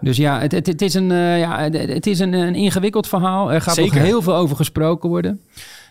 [0.00, 3.06] Dus ja, het, het, het is, een, eh, ja, het, het is een, een ingewikkeld
[3.06, 3.52] verhaal.
[3.52, 3.94] Er gaat Zeker.
[3.94, 5.40] nog heel veel over gesproken worden.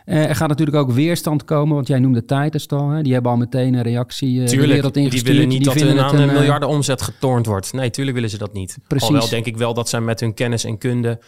[0.08, 2.90] Eh, er gaat natuurlijk ook weerstand komen, want jij noemde Titus al.
[2.90, 3.02] Hè?
[3.02, 5.36] Die hebben al meteen een reactie eh, de Tuurlijk, die ingestuurd.
[5.36, 7.74] willen niet dat het aan een eh, miljarden omzet getornd wordt.
[7.74, 8.78] Nee, tuurlijk willen ze dat niet.
[8.88, 9.08] Precies.
[9.08, 11.20] Alhoewel denk ik wel dat zij met hun kennis en kunde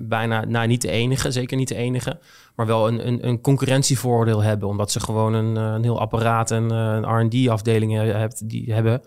[0.00, 2.18] bijna, nou niet de enige, zeker niet de enige,
[2.56, 4.68] maar wel een, een, een concurrentievoordeel hebben.
[4.68, 9.02] Omdat ze gewoon een, een heel apparaat en een R&D-afdeling hebt, die hebben,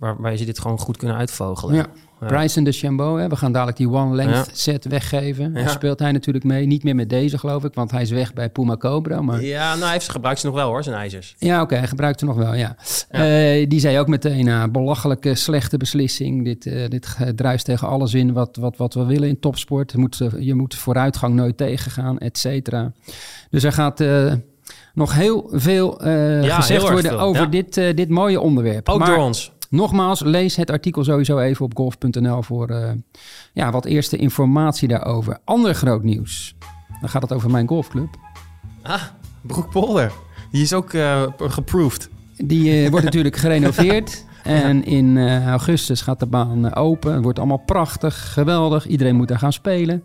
[0.00, 1.74] waarbij ze dit gewoon goed kunnen uitvogelen.
[1.74, 1.86] Ja.
[2.26, 3.28] Bryson de Chambeau, hè?
[3.28, 4.44] we gaan dadelijk die one length Ja.
[4.52, 5.52] set weggeven.
[5.52, 5.68] Daar Ja.
[5.68, 6.66] speelt hij natuurlijk mee.
[6.66, 9.20] Niet meer met deze geloof ik, want hij is weg bij Puma Cobra.
[9.22, 11.34] Maar Ja, nou, hij heeft, gebruikt ze nog wel hoor, zijn ijzers.
[11.38, 12.76] Ja, oké, hij gebruikt ze nog wel, ja.
[13.10, 13.24] Ja.
[13.58, 16.44] Eh, die zei ook meteen, uh, belachelijke, slechte beslissing.
[16.44, 19.92] Dit, eh, dit eh, druist tegen alles in wat, wat, wat we willen in topsport.
[19.92, 22.92] Je moet, eh, je moet vooruitgang nooit tegengaan, et cetera.
[23.50, 24.32] Dus er gaat eh,
[24.94, 27.48] nog heel veel eh, Ja, gezegd heel worden veel, over ja.
[27.48, 28.88] dit, eh, dit mooie onderwerp.
[28.88, 29.52] Ook Maar door ons.
[29.70, 32.90] Nogmaals, lees het artikel sowieso even op golf.nl voor eh,
[33.52, 35.38] ja, wat eerste informatie daarover.
[35.44, 36.54] Ander groot nieuws.
[37.00, 38.08] Dan gaat het over mijn golfclub.
[38.82, 39.02] Ah,
[39.40, 40.12] Broek Polder.
[40.50, 42.08] Die is ook eh geproved.
[42.36, 44.24] Die eh, wordt natuurlijk gerenoveerd.
[44.42, 47.12] En in augustus gaat de baan open.
[47.14, 48.86] Het wordt allemaal prachtig, geweldig.
[48.86, 50.04] Iedereen moet daar gaan spelen.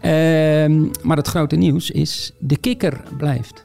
[0.00, 3.64] Ehm, maar het grote nieuws is, de kikker blijft.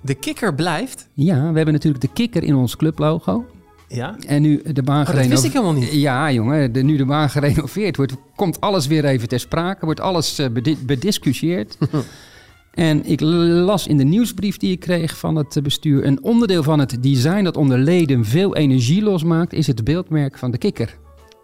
[0.00, 1.08] De kikker blijft.
[1.14, 3.44] Ja, we hebben natuurlijk de kikker in ons clublogo.
[3.88, 4.16] Ja.
[4.26, 5.52] En nu de baan Oh, dat wist ik gerenoveerd.
[5.52, 5.92] helemaal niet.
[5.92, 9.84] Ja, jongen, de, nu de baan gerenoveerd wordt, komt alles weer even ter sprake.
[9.84, 11.78] Wordt alles eh, bedi- bediscussieerd.
[12.74, 16.04] en ik las in de nieuwsbrief die ik kreeg van het bestuur...
[16.06, 19.52] een onderdeel van het design dat onder leden veel energie losmaakt...
[19.52, 20.96] is het beeldmerk van de kikker.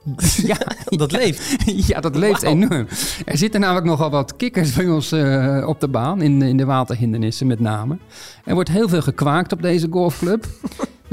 [0.46, 1.56] ja, Dat leeft.
[1.88, 2.86] ja, dat leeft enorm.
[3.24, 6.64] Er zitten namelijk nogal wat kikkers bij ons eh, op de baan, in, in de
[6.64, 7.98] waterhindernissen met name.
[8.44, 10.46] Er wordt heel veel gekwaakt op deze golfclub.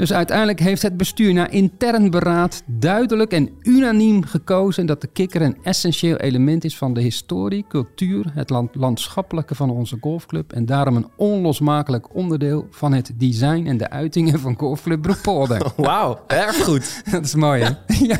[0.00, 5.42] Dus uiteindelijk heeft het bestuur na intern beraad duidelijk en unaniem gekozen dat de kikker
[5.42, 10.66] een essentieel element is van de historie, cultuur, het land, landschappelijke van onze golfclub en
[10.66, 15.72] daarom een onlosmakelijk onderdeel van het design en de uitingen van golfclub Broekpolder.
[15.76, 17.02] Wauw, erg goed.
[17.12, 17.70] Dat is mooi, hè?
[18.12, 18.18] ja,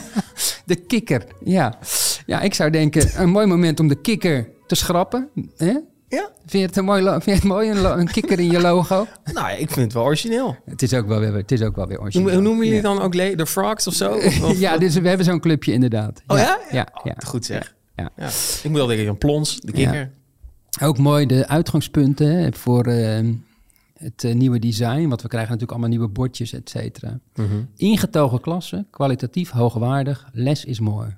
[0.65, 1.25] de kikker.
[1.45, 1.79] Ja.
[2.27, 5.29] ja, ik zou denken, een mooi moment om de kikker te schrappen.
[5.57, 5.75] Hè?
[6.11, 6.31] Ja.
[6.39, 9.07] Vind je het een mooi, lo- vind je het mooi een, kikker in je logo?
[9.33, 10.57] Nou, ik vind het wel origineel.
[10.65, 12.33] Het is ook wel weer, het is ook wel weer origineel.
[12.33, 12.95] hoe noemen jullie ja.
[12.95, 14.13] dan ook de frogs of zo?
[14.27, 16.23] Of- of- ja, dus we hebben zo'n clubje inderdaad.
[16.27, 16.59] Oh ja?
[16.71, 17.13] Ja, Oh.
[17.27, 17.75] Goed zeg.
[17.97, 18.11] Ja.
[18.63, 20.11] Ik moet wel denken, een plons, de kikker.
[20.83, 23.19] Ook mooi de uitgangspunten voor eh,
[23.99, 25.09] het eh, nieuwe design.
[25.09, 27.19] Want we krijgen natuurlijk allemaal nieuwe bordjes, et cetera.
[27.35, 27.47] Mhm.
[27.77, 31.17] Ingetogen klasse, kwalitatief hoogwaardig, les is mooi.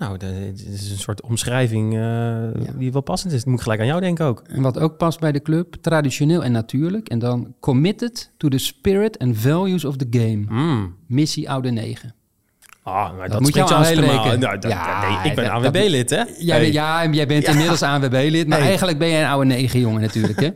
[0.00, 3.38] Nou, dat dit is een soort omschrijving eh, die wel passend is.
[3.38, 4.42] Dat moet ik gelijk aan jou denken ook.
[4.46, 7.08] En wat ook past bij de club, traditioneel en natuurlijk.
[7.08, 10.44] En dan committed to the spirit and values of the game.
[10.48, 10.94] Mm.
[11.06, 12.14] Missie Oude 9.
[12.82, 14.02] Ah, maar dat, moet je aanspreken.
[14.04, 14.38] helemaal.
[14.38, 16.22] Nou, dat- Ja, nee, ik ben AWB-lid, hè?
[16.38, 17.50] Jij, Hey, ja, jij bent Ja.
[17.50, 18.66] inmiddels ANWB-lid, maar Hey.
[18.66, 20.40] eigenlijk ben jij een oude 9 jongen natuurlijk.
[20.40, 20.46] Hè?
[20.46, 20.54] Ja.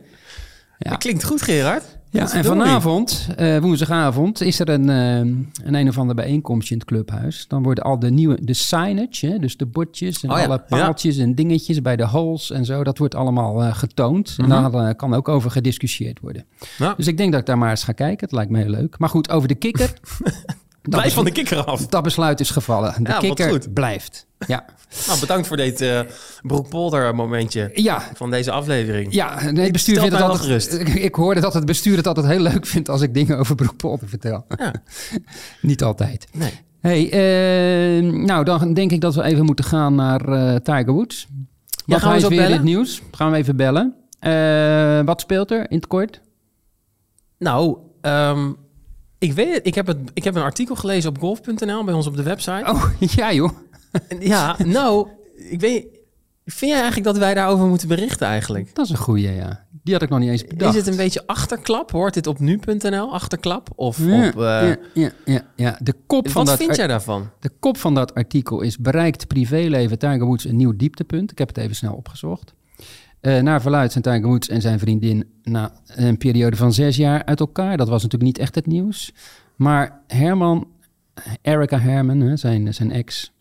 [0.89, 1.94] Dat klinkt goed, Gerard.
[2.15, 5.17] Ja, en vanavond, eh, woensdagavond, is er een, eh,
[5.65, 7.45] een een of andere bijeenkomstje in het clubhuis.
[7.47, 10.59] Dan worden al de nieuwe, de signage, hè, dus de bordjes en Oh ja, alle
[10.59, 14.35] paaltjes en dingetjes bij de holes en zo, dat wordt allemaal eh, getoond.
[14.37, 16.45] En daar eh, kan ook over gediscussieerd worden.
[16.77, 16.93] Ja.
[16.97, 18.25] Dus ik denk dat ik daar maar eens ga kijken.
[18.25, 18.99] Het lijkt me heel leuk.
[18.99, 19.93] Maar goed, over de kikker.
[20.91, 21.87] dat, Blijf van de kikker af.
[21.87, 22.93] dat besluit is gevallen.
[23.03, 24.25] De Ja, kikker blijft.
[24.47, 24.65] Ja.
[25.07, 25.99] Nou, bedankt voor dit eh
[26.41, 29.13] Broekpolder momentje Ja, van deze aflevering.
[29.13, 30.79] ja, nee, het bestuur vindt het altijd.
[30.79, 33.55] Ik, ik hoorde dat het bestuur het altijd heel leuk vindt als ik dingen over
[33.55, 34.45] Broekpolder vertel.
[34.57, 34.73] Ja.
[35.61, 36.27] Niet altijd.
[36.33, 36.51] Nee.
[36.81, 41.27] Hey, eh, nou dan denk ik dat we even moeten gaan naar eh, Tiger Woods.
[41.87, 42.51] Gaan we weer bellen?
[42.53, 43.01] het nieuws.
[43.11, 43.95] Gaan we even bellen.
[44.19, 46.21] Eh, wat speelt er in het kort?
[47.37, 48.51] Nou, ehm,
[49.17, 49.67] ik weet het.
[49.67, 49.97] Ik heb, het.
[50.13, 52.63] ik heb een artikel gelezen op golf.nl bij ons op de website.
[52.71, 53.51] Oh, ja joh.
[54.19, 55.85] Ja, nou, ik weet...
[56.45, 58.75] Vind jij eigenlijk dat wij daarover moeten berichten eigenlijk?
[58.75, 59.65] Dat is een goeie, ja.
[59.83, 60.75] Die had ik nog niet eens bedacht.
[60.75, 61.91] Is het een beetje achterklap?
[61.91, 63.69] Hoort dit op nu.nl, achterklap?
[63.75, 64.35] Of Ja, op...
[64.35, 65.77] eh, ja, ja, ja, ja.
[65.81, 67.29] De, kop van wat vind jij daarvan?
[67.39, 68.77] de kop van dat artikel is...
[68.77, 71.31] bereikt privéleven Tiger Woods een nieuw dieptepunt.
[71.31, 72.53] Ik heb het even snel opgezocht.
[73.25, 77.25] Eh, naar verluid zijn Tiger Woods en zijn vriendin na een periode van zes jaar
[77.25, 77.77] uit elkaar.
[77.77, 79.13] Dat was natuurlijk niet echt het nieuws.
[79.55, 80.67] Maar Herman,
[81.41, 83.31] Erica Herman, zijn, zijn ex,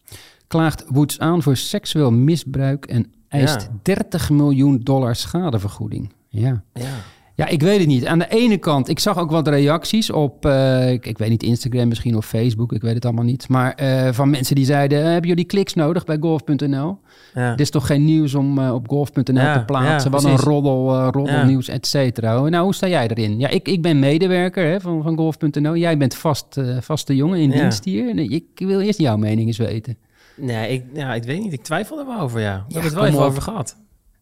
[0.47, 3.79] klaagt Woods aan voor seksueel misbruik en eist Ja.
[3.83, 6.13] 30 miljoen dollar schadevergoeding.
[6.29, 6.63] Ja.
[6.73, 6.95] Ja.
[7.37, 8.07] Ja, ik weet het niet.
[8.07, 11.43] Aan de ene kant, ik zag ook wat reacties op, eh, ik, ik weet niet,
[11.43, 13.49] Instagram misschien of Facebook, ik weet het allemaal niet.
[13.49, 16.99] Maar eh, van mensen die zeiden, eh, hebben jullie kliks nodig bij golf.nl?
[17.35, 17.51] Ja.
[17.51, 20.11] Dit is toch geen nieuws om op golf.nl Ja, te plaatsen?
[20.11, 22.41] ja, wat een roddel, roddelnieuws, et cetera.
[22.49, 23.39] Nou, hoe sta jij erin?
[23.39, 25.77] Ja, ik, ik ben medewerker hè, van, van golf.nl.
[25.77, 28.15] Jij bent vast, vaste jongen in dienst hier.
[28.15, 29.97] Nee, Ik wil eerst jouw mening eens weten.
[30.37, 31.53] Nee, ik, ja, ik weet niet.
[31.53, 32.65] Ik twijfel er wel over, ja.
[32.69, 33.77] We hebben het wel even over gehad.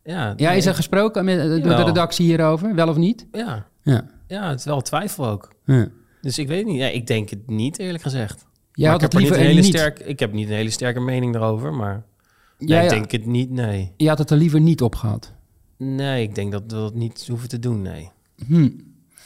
[0.05, 2.75] Ja, Ja, nee, is er gesproken met, eh, door de redactie hierover?
[2.75, 3.27] Wel of niet?
[3.33, 4.05] ja, Ja.
[4.27, 5.53] ja, het is wel twijfel ook.
[5.67, 5.89] ja.
[6.21, 6.77] Dus ik weet niet.
[6.79, 8.47] Ja, ik denk het niet, eerlijk gezegd.
[8.73, 9.77] Jij maar had ik, heb er liever niet een hele niet.
[9.77, 12.05] sterk, ik heb niet een hele sterke mening erover, maar
[12.59, 13.93] nee, Jij- ik denk het niet, nee.
[13.97, 15.33] Je had het er liever niet op gehad.
[15.77, 18.11] Nee, ik denk dat we dat niet hoeven te doen, nee.
[18.47, 18.69] Hm.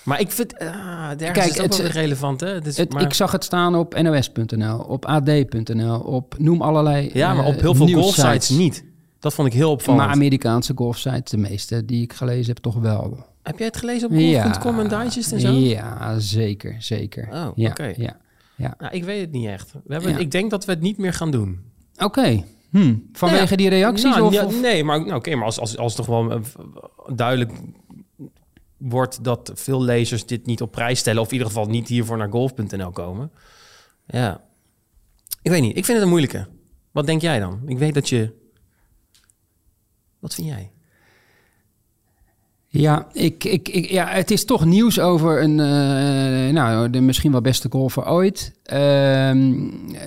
[0.04, 2.60] Maar ik vind, ah, Kijk, is het wel relevant, hè?
[2.60, 7.34] Dus, Het, maar, Ik zag het staan op nos.nl, op ad.nl, op noem allerlei ja,
[7.34, 8.84] maar eh, op heel veel golfsites niet.
[9.18, 10.04] Dat vond ik heel opvallend.
[10.06, 13.26] Maar Amerikaanse golfsites, de meeste die ik gelezen heb, toch wel.
[13.42, 14.42] Heb jij het gelezen op Ja.
[14.42, 15.52] golf.com en digest en zo?
[15.52, 17.28] Ja, zeker, zeker.
[17.32, 17.92] Oh, ja, oké.
[17.96, 18.16] Ja.
[18.56, 18.74] Ja.
[18.78, 19.72] Nou, ik weet het niet echt.
[19.84, 20.18] We hebben, Ja.
[20.18, 21.60] Ik denk dat we het niet meer gaan doen.
[21.98, 22.44] Oké.
[22.70, 22.94] Hm.
[23.12, 23.56] Vanwege Ja.
[23.56, 24.04] die reacties?
[24.14, 26.40] Nou, of, ja, of- Nee, maar, nou, oké, maar als, als, als toch wel eh,
[27.14, 27.52] duidelijk
[28.76, 31.20] wordt dat veel lezers dit niet op prijs stellen...
[31.20, 33.30] of in ieder geval niet hiervoor naar golf.nl komen.
[34.06, 34.40] Ja,
[35.42, 35.76] ik weet niet.
[35.76, 36.46] Ik vind het een moeilijke.
[36.92, 37.60] Wat denk jij dan?
[37.66, 38.32] Ik weet dat je...
[40.26, 40.70] Wat vind jij?
[42.68, 47.32] Ja, ik, ik, ik, ja, het is toch nieuws over een, eh, nou, de misschien
[47.32, 48.52] wel beste golfer ooit.
[48.62, 49.58] Ehm,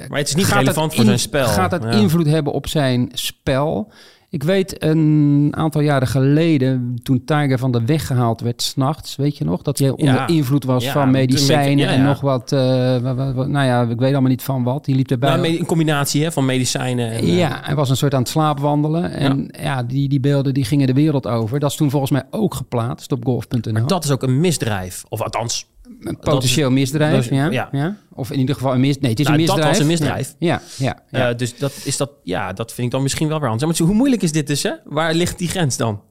[0.10, 1.48] Maar het is niet gaat relevant het voor in- zijn spel.
[1.48, 1.90] Gaat het Ja.
[1.92, 3.92] invloed hebben op zijn spel?
[4.32, 9.38] Ik weet een aantal jaren geleden, toen Tiger van de weg gehaald werd s'nachts, weet
[9.38, 9.62] je nog?
[9.62, 10.28] Dat hij onder Ja.
[10.28, 12.60] invloed was Ja, van medicijnen ja, en nog wat, eh,
[12.98, 14.86] wa- wa- wa- nou ja, ik weet allemaal niet van wat.
[14.86, 15.36] Die liep erbij.
[15.36, 17.20] Nou, een combinatie hè, van medicijnen en...
[17.20, 19.12] eh, Ja, hij was een soort aan het slaapwandelen.
[19.12, 21.60] En ja, die, die beelden die gingen de wereld over.
[21.60, 23.88] Dat is toen volgens mij ook geplaatst op golf.nl.
[23.88, 25.04] Dat is ook een misdrijf.
[25.10, 25.66] Of althans,
[26.00, 27.70] Een potentieel misdrijf, dat is- ja, ja.
[27.72, 27.96] ja.
[28.14, 29.02] Of in ieder geval een misdrijf.
[29.02, 29.78] Nee, het is Nou, een dat misdrijf.
[29.78, 30.36] was een misdrijf.
[30.40, 31.30] Ja, ja, ja.
[31.30, 33.80] Eh, dus dat, is dat, ja, dat vind ik dan misschien wel weer anders.
[33.80, 34.72] Maar hoe moeilijk is dit dus, hè?
[34.86, 36.02] Waar ligt die grens dan?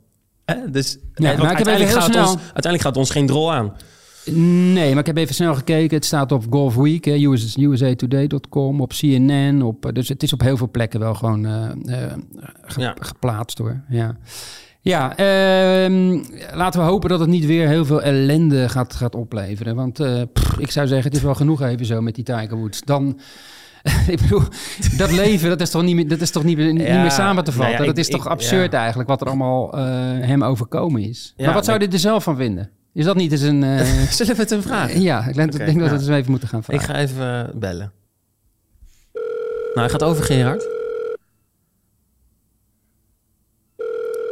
[0.45, 0.71] Hè?
[0.71, 3.73] Dus, eh, maar heb even uiteindelijk, gaat snel- ons, uiteindelijk gaat ons geen drol aan.
[4.73, 5.97] Nee, maar ik heb even snel gekeken.
[5.97, 9.63] Het staat op Golf Week, hè, US, usatoday.com, op CNN.
[9.63, 11.71] Op, dus het is op heel veel plekken wel gewoon eh,
[12.63, 12.95] ge- Ja.
[13.01, 13.81] geplaatst hoor.
[13.89, 14.17] Ja,
[14.89, 16.19] ja ehm,
[16.53, 19.75] laten we hopen dat het niet weer heel veel ellende gaat, gaat opleveren.
[19.77, 22.57] Want eh, pff, ik zou zeggen, het is wel genoeg even zo met die Tiger
[22.57, 22.81] Woods.
[22.81, 23.21] Dan...
[24.09, 24.43] ik bedoel,
[24.97, 27.11] dat leven, dat is toch niet meer, dat is toch niet, meer- niet Ja, meer
[27.11, 27.79] samen te nou vatten.
[27.81, 28.79] ja, dat ik- is toch ik- absurd ja.
[28.79, 29.83] eigenlijk, wat er allemaal eh,
[30.27, 31.35] hem overkomen is.
[31.37, 32.71] Maar wat zou dit er zelf van vinden?
[32.95, 33.63] Is dat niet eens een...
[33.65, 35.01] eh, Zullen we het hem vragen?
[35.01, 36.95] ja, ik denk, denk dat we het eens even moeten gaan Ik vragen.
[36.95, 37.93] ga even bellen.
[39.75, 40.69] Nou, hij gaat over, Gerard.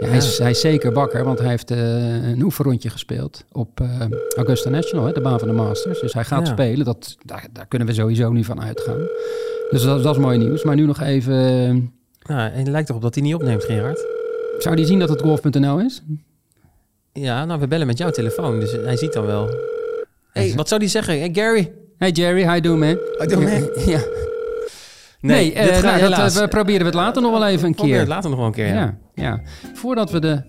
[0.01, 3.81] Ja, hij, is, hij is zeker wakker, want hij heeft eh, een oefenrondje gespeeld op
[3.81, 3.89] eh,
[4.37, 6.01] Augusta National, hè, de baan van de Masters.
[6.01, 6.53] Dus hij gaat Ja.
[6.53, 8.99] spelen, dat, daar, daar kunnen we sowieso nu van uitgaan.
[9.71, 10.63] Dus dat, dat is mooi nieuws.
[10.65, 11.35] Maar nu nog even...
[11.35, 11.69] eh,
[12.37, 14.07] Nou, en het lijkt erop dat hij niet opneemt, Gerard.
[14.59, 16.03] zou die zien dat het golf.nl is?
[17.13, 19.51] Ja, nou, we bellen met jouw telefoon, dus hij ziet dan wel.
[20.33, 21.19] hey, wat zou hij zeggen?
[21.19, 21.73] Hey, Gary?
[21.99, 22.99] Hey Jerry, how you doing man?
[23.19, 23.85] How you doing, man?
[23.95, 24.01] ja.
[25.21, 28.03] Nee, dit gaat nou, dat, we proberen het later nog wel even een Probeer het
[28.05, 28.15] keer.
[28.15, 28.75] later nog wel een keer, ja.
[28.75, 29.40] Ja, ja.
[29.74, 30.42] Voordat we de,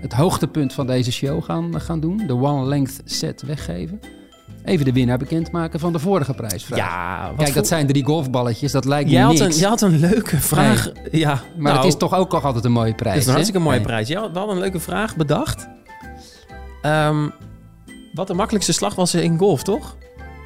[0.00, 4.00] het hoogtepunt van deze show gaan, gaan doen, de one length set weggeven,
[4.64, 6.78] even de winnaar bekendmaken van de vorige prijsvraag.
[6.78, 9.54] Ja, Kijk, dat zijn drie golfballetjes, dat lijkt Jij me had, niks.
[9.54, 10.90] een, jij had een leuke vraag.
[11.10, 13.12] Ja, maar nou, het is toch ook al altijd een mooie prijs.
[13.12, 13.86] Het is een hartstikke mooie Nee.
[13.86, 14.08] prijs.
[14.08, 15.68] Ja, we hadden een leuke vraag bedacht.
[16.82, 17.28] Ehm,
[18.12, 19.96] wat de makkelijkste slag was in golf, toch?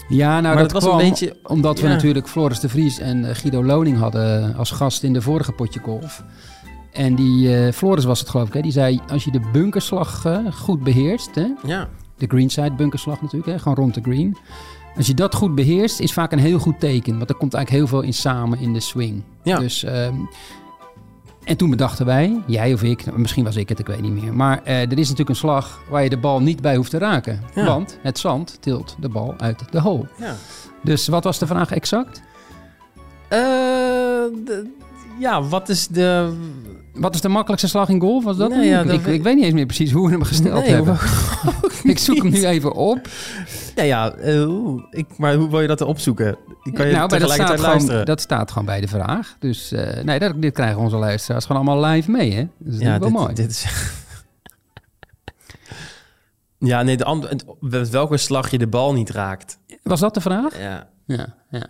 [0.08, 1.92] Ja, nou dat, dat was een beetje- omdat we ja.
[1.92, 5.80] natuurlijk Floris de Vries en eh, Guido Loning hadden als gast in de vorige potje
[5.80, 6.22] golf.
[6.96, 10.24] En die eh, Floris was het geloof ik, hè, die zei als je de bunkerslag
[10.24, 11.88] eh, goed beheerst, hè, Ja.
[12.18, 14.36] de greenside bunkerslag natuurlijk, hè, gewoon rond de green.
[14.96, 17.16] Als je dat goed beheerst, is vaak een heel goed teken.
[17.18, 19.22] Want er komt eigenlijk heel veel in samen in de swing.
[19.42, 19.58] Ja.
[19.58, 20.14] Dus, ehm,
[21.44, 24.34] en toen bedachten wij, jij of ik, misschien was ik het, ik weet niet meer.
[24.34, 26.98] Maar eh, er is natuurlijk een slag waar je de bal niet bij hoeft te
[26.98, 27.40] raken.
[27.54, 27.64] Ja.
[27.64, 30.08] Want het zand tilt de bal uit de hole.
[30.18, 30.34] Ja.
[30.82, 32.22] Dus wat was de vraag exact?
[33.28, 34.70] De-
[35.18, 36.36] ja, wat is de...
[36.96, 38.24] Wat is de makkelijkste slag in golf?
[38.24, 38.48] Was dat?
[38.48, 38.68] Nee, hem?
[38.68, 40.64] ja, ik, dat ik, weet- ik weet niet eens meer precies hoe we hem gesteld
[40.64, 40.98] Nee, hebben.
[41.92, 43.08] ik zoek hem nu even op.
[43.74, 44.48] Ja, ja eh,
[44.90, 46.36] ik, maar hoe wil je dat opzoeken?
[46.72, 48.04] Kan je nou, dat, staat tegelijkertijd gewoon, luisteren?
[48.04, 49.36] dat staat gewoon bij de vraag.
[49.38, 52.32] Dus eh, nee, dat, dit krijgen onze luisteraars gewoon allemaal live mee.
[52.32, 52.46] Hè?
[52.58, 53.34] Dat is ja, wel dit, mooi.
[53.34, 53.66] dit is...
[56.58, 59.58] Ja, nee, de welke slag je de bal niet raakt.
[59.82, 60.58] Was dat de vraag?
[60.58, 60.88] Ja.
[61.06, 61.66] Ja, ja.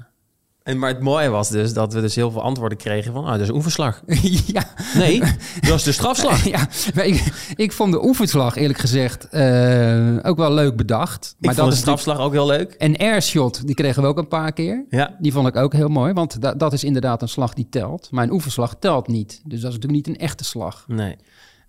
[0.67, 3.25] En, maar het mooie was dus dat we dus heel veel antwoorden kregen van...
[3.25, 4.03] ah, dat is oefenslag.
[4.47, 4.63] ja.
[4.95, 5.19] Nee,
[5.61, 6.45] dat is de strafslag.
[6.55, 6.69] Ja,
[7.03, 11.35] ik, ik vond de oefenslag eerlijk gezegd eh, ook wel leuk bedacht.
[11.39, 12.73] Ik maar vond de strafslag ook heel leuk.
[12.73, 14.85] En airshot, die kregen we ook een paar keer.
[14.89, 15.17] Ja.
[15.19, 18.09] Die vond ik ook heel mooi, want da- dat is inderdaad een slag die telt.
[18.11, 19.41] Maar een oefenslag telt niet.
[19.45, 20.85] Dus dat is natuurlijk niet een echte slag.
[20.89, 21.17] Nee.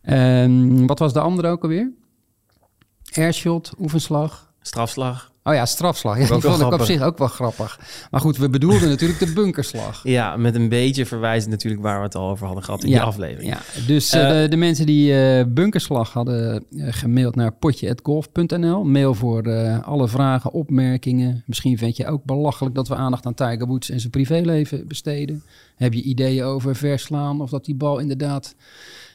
[0.02, 1.92] Ehm, wat was de andere ook alweer?
[3.14, 4.52] Airshot, oefenslag.
[4.62, 5.32] Strafslag.
[5.48, 6.20] Oh ja, strafslag.
[6.20, 7.80] Ja, die vond ik op zich ook wel grappig.
[8.12, 10.00] Maar goed, we bedoelden natuurlijk de bunkerslag.
[10.04, 13.02] Ja, met een beetje verwijzend natuurlijk waar we het al over hadden gehad in die
[13.02, 13.50] aflevering.
[13.50, 18.84] Ja, dus eh, Eh, de, de mensen die eh, bunkerslag hadden eh, gemaild naar potje.golf.nl.
[18.84, 19.50] Mail voor
[19.82, 21.44] alle vragen, opmerkingen.
[21.46, 25.44] Misschien vind je ook belachelijk dat we aandacht aan Tiger Woods en zijn privéleven besteden.
[25.76, 28.56] Heb je ideeën over verslaan of dat die bal inderdaad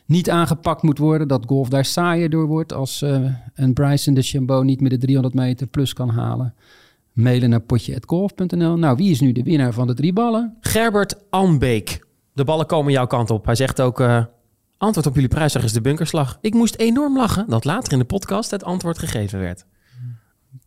[0.06, 1.28] niet aangepakt moet worden?
[1.28, 3.20] Dat golf daar saaier door wordt als eh,
[3.54, 6.54] een Bryson de Chambeau niet meer de 300 meter plus kan halen?
[7.12, 8.76] Mailen naar potje.golf.nl.
[8.76, 10.56] Nou, wie is nu de winnaar van de drie ballen?
[10.60, 12.06] Gerbert Anbeek.
[12.32, 13.44] De ballen komen jouw kant op.
[13.44, 14.00] Hij zegt ook...
[14.00, 14.24] eh,
[14.78, 16.38] antwoord op jullie prijsdag is de bunkerslag.
[16.40, 19.64] Ik moest enorm lachen dat later in de podcast het antwoord gegeven werd.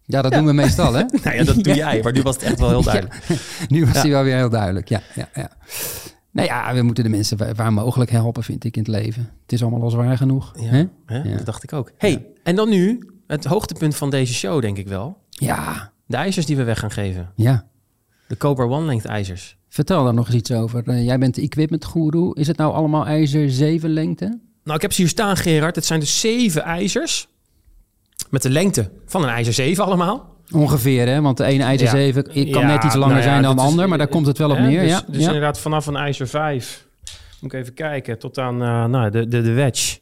[0.08, 1.04] Ja, dat doen we meestal, hè?
[1.24, 2.00] Nou ja, dat doe jij.
[2.04, 3.24] Maar nu was het echt wel heel duidelijk.
[3.68, 4.02] Nu was Ja.
[4.02, 4.90] hij wel weer heel duidelijk.
[4.90, 5.50] Ja, ja, ja.
[6.36, 9.30] Nou ja, we moeten de mensen waar, mogelijk helpen, vind ik, in het leven.
[9.42, 10.54] Het is allemaal al zwaar genoeg.
[10.60, 10.84] Ja, hè?
[11.06, 11.18] hè?
[11.18, 11.36] Ja.
[11.38, 11.92] Dat dacht ik ook.
[11.98, 15.18] hey, en dan nu het hoogtepunt van deze show, denk ik wel.
[15.30, 17.32] Ja, De ijzers die we weg gaan geven.
[17.36, 17.68] ja.
[18.28, 19.58] De Cobra One Length ijzers.
[19.70, 20.88] Vertel daar nog eens iets over.
[20.88, 22.32] Eh, jij bent de equipment guru.
[22.34, 24.40] Is het nou allemaal ijzer 7 lengte?
[24.64, 25.76] Nou, ik heb ze hier staan, Gerard.
[25.76, 27.28] Het zijn dus zeven ijzers.
[28.30, 30.35] Met de lengte van een ijzer 7 allemaal.
[30.52, 31.22] Ongeveer, hè?
[31.22, 31.92] Want de ene ijzer Ja.
[31.94, 34.26] 7 kan Ja, net iets langer nou zijn dan de is- ander, maar daar komt
[34.26, 34.82] het wel op neer.
[34.82, 36.86] Dus, ja, dus inderdaad vanaf een ijzer 5,
[37.42, 40.00] moet ik even kijken, tot aan eh, nou, de, de, de wedge.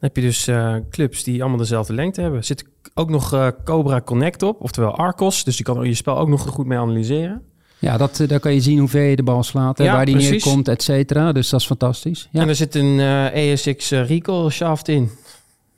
[0.00, 2.38] Dan heb je dus eh, clubs die allemaal dezelfde lengte hebben.
[2.38, 5.44] Er zit ook nog eh, Cobra Connect op, oftewel Arcos.
[5.44, 7.42] Dus je kan je spel ook nog goed mee analyseren.
[7.78, 10.04] ja dat, daar kan je zien hoe ver je de bal slaat, hè, Ja, waar
[10.04, 10.44] die precies.
[10.44, 11.32] neerkomt, et cetera.
[11.32, 12.28] Dus dat is fantastisch.
[12.30, 12.40] Ja.
[12.40, 15.10] En er zit een eh ESX Recall shaft in.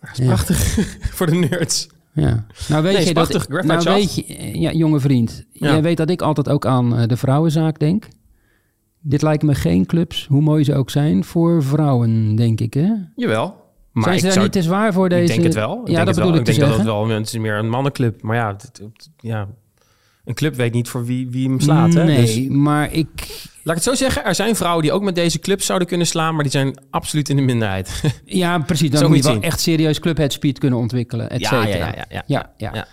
[0.01, 0.25] Dat is Ja.
[0.27, 0.59] prachtig
[1.17, 1.89] voor de nerds.
[2.17, 2.47] Ja.
[2.69, 3.63] Nou weet Nee, je dat, prachtig.
[3.65, 5.71] Nou weet je, ja, jonge vriend, Ja.
[5.71, 8.09] jij weet dat ik altijd ook aan eh, de vrouwenzaak denk.
[9.01, 12.75] Dit lijken me geen clubs, hoe mooi ze ook zijn, voor vrouwen, denk ik.
[12.75, 12.93] Hè?
[13.17, 13.65] Jawel.
[13.93, 15.23] Maar zijn ik ze daar zou- niet te zwaar voor deze?
[15.23, 15.81] Ik denk het wel.
[15.85, 16.39] Ik ja, dat bedoel wel.
[16.41, 18.23] ik te denk dat het wel het is meer een mannenclub.
[18.23, 19.49] Maar ja, het- het- ja,
[20.25, 21.95] een club weet niet voor wie, wie hem slaat.
[21.95, 22.05] Hè?
[22.05, 23.45] Nee, Dus, maar ik...
[23.67, 24.25] laat ik het zo zeggen.
[24.25, 26.35] Er zijn vrouwen die ook met deze club zouden kunnen slaan.
[26.35, 28.03] Maar die zijn absoluut in de minderheid.
[28.25, 28.91] Ja, precies.
[28.91, 29.43] Dan moet je wel zien.
[29.43, 31.87] echt serieus clubhead speed kunnen ontwikkelen, et ja, cetera.
[31.87, 32.23] ja, ja, ja, ja.
[32.27, 32.71] Ja, ja.
[32.75, 32.87] Ja.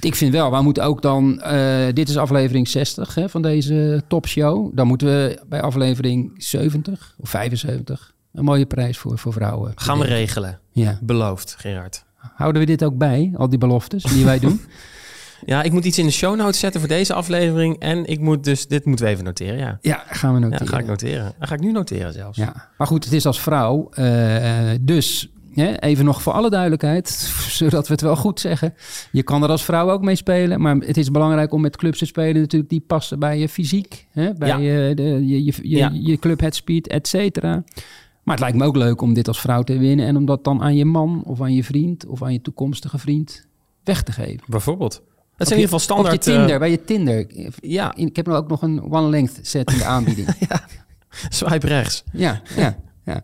[0.00, 1.40] Ik vind wel, we moeten ook dan...
[1.40, 4.70] eh, dit is aflevering 60 hè, van deze topshow.
[4.76, 9.72] Dan moeten we bij aflevering 70 of 75 een mooie prijs voor, voor vrouwen.
[9.74, 10.58] Gaan we regelen.
[10.72, 10.98] Ja.
[11.02, 12.04] Beloofd, Gerard.
[12.16, 14.60] Houden we dit ook bij, al die beloftes die wij doen?
[15.46, 17.78] Ja, ik moet iets in de show notes zetten voor deze aflevering.
[17.78, 19.78] En ik moet dus, dit moeten we even noteren, ja.
[19.80, 20.68] ja, gaan we Ja, noteren.
[20.68, 21.32] ga ik noteren.
[21.38, 22.36] Dat ga ik nu noteren zelfs.
[22.38, 23.88] Ja, maar goed, het is als vrouw.
[23.92, 27.08] eh, dus hè, even nog voor alle duidelijkheid,
[27.60, 28.74] zodat we het wel goed zeggen.
[29.12, 31.98] Je kan er als vrouw ook mee spelen, maar het is belangrijk om met clubs
[31.98, 34.56] te spelen natuurlijk die passen bij je fysiek, hè, bij Ja.
[34.56, 35.90] je, de, je, je, je, Ja.
[35.92, 37.62] je club head speed, et cetera.
[38.22, 40.44] Maar het lijkt me ook leuk om dit als vrouw te winnen en om dat
[40.44, 43.46] dan aan je man of aan je vriend of aan je toekomstige vriend
[43.84, 44.40] weg te geven.
[44.46, 45.02] Bijvoorbeeld.
[45.40, 46.14] Op zijn in ieder geval standaard...
[46.16, 47.26] Op je Tinder, eh, bij je Tinder.
[47.60, 50.28] ja, Ik heb nu ook nog een one-length set in de aanbieding.
[51.28, 52.04] swipe rechts.
[52.12, 53.22] Ja, ja, ja.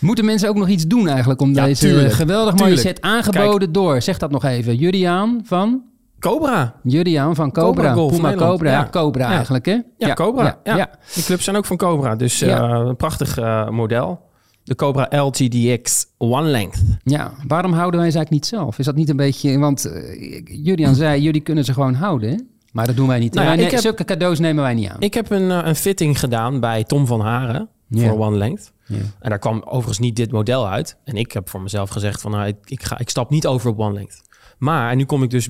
[0.00, 3.72] Moeten mensen ook nog iets doen eigenlijk om Ja, deze tuurlijk, geweldig mooie set aangeboden
[3.72, 4.02] door?
[4.02, 4.76] Zeg dat nog even.
[4.76, 5.82] Juriaan van?
[6.20, 6.74] Cobra.
[6.82, 7.92] Juriaan van Cobra.
[7.94, 8.34] Cobra Puma.
[8.34, 8.70] Cobra.
[8.70, 8.88] Ja, Ja.
[8.90, 9.34] Cobra Ja.
[9.34, 9.78] eigenlijk hè?
[9.96, 10.44] Ja, Cobra.
[10.44, 10.90] Ja, Ja, ja.
[11.14, 12.16] Die clubs zijn ook van Cobra.
[12.16, 12.70] Dus eh, Ja.
[12.70, 14.20] een prachtig eh, model.
[14.68, 16.82] De Cobra LTDX One Length.
[17.02, 18.78] Ja, waarom houden wij ze eigenlijk niet zelf?
[18.78, 19.58] Is dat niet een beetje...
[19.58, 22.30] Want eh, Juriaan zei, jullie kunnen ze gewoon houden.
[22.30, 22.36] hè?
[22.72, 23.34] Maar dat doen wij niet.
[23.34, 25.00] Nou ja, Wij ne- ik heb- Zulke cadeaus nemen wij niet aan.
[25.00, 28.72] Ik heb een, eh, een fitting gedaan bij Tom van Haren voor One Length.
[29.20, 30.96] En daar kwam overigens niet dit model uit.
[31.04, 33.70] En ik heb voor mezelf gezegd van nou, ik, ik, ga, ik stap niet over
[33.70, 34.22] op One Length.
[34.58, 35.48] Maar, en nu kom ik dus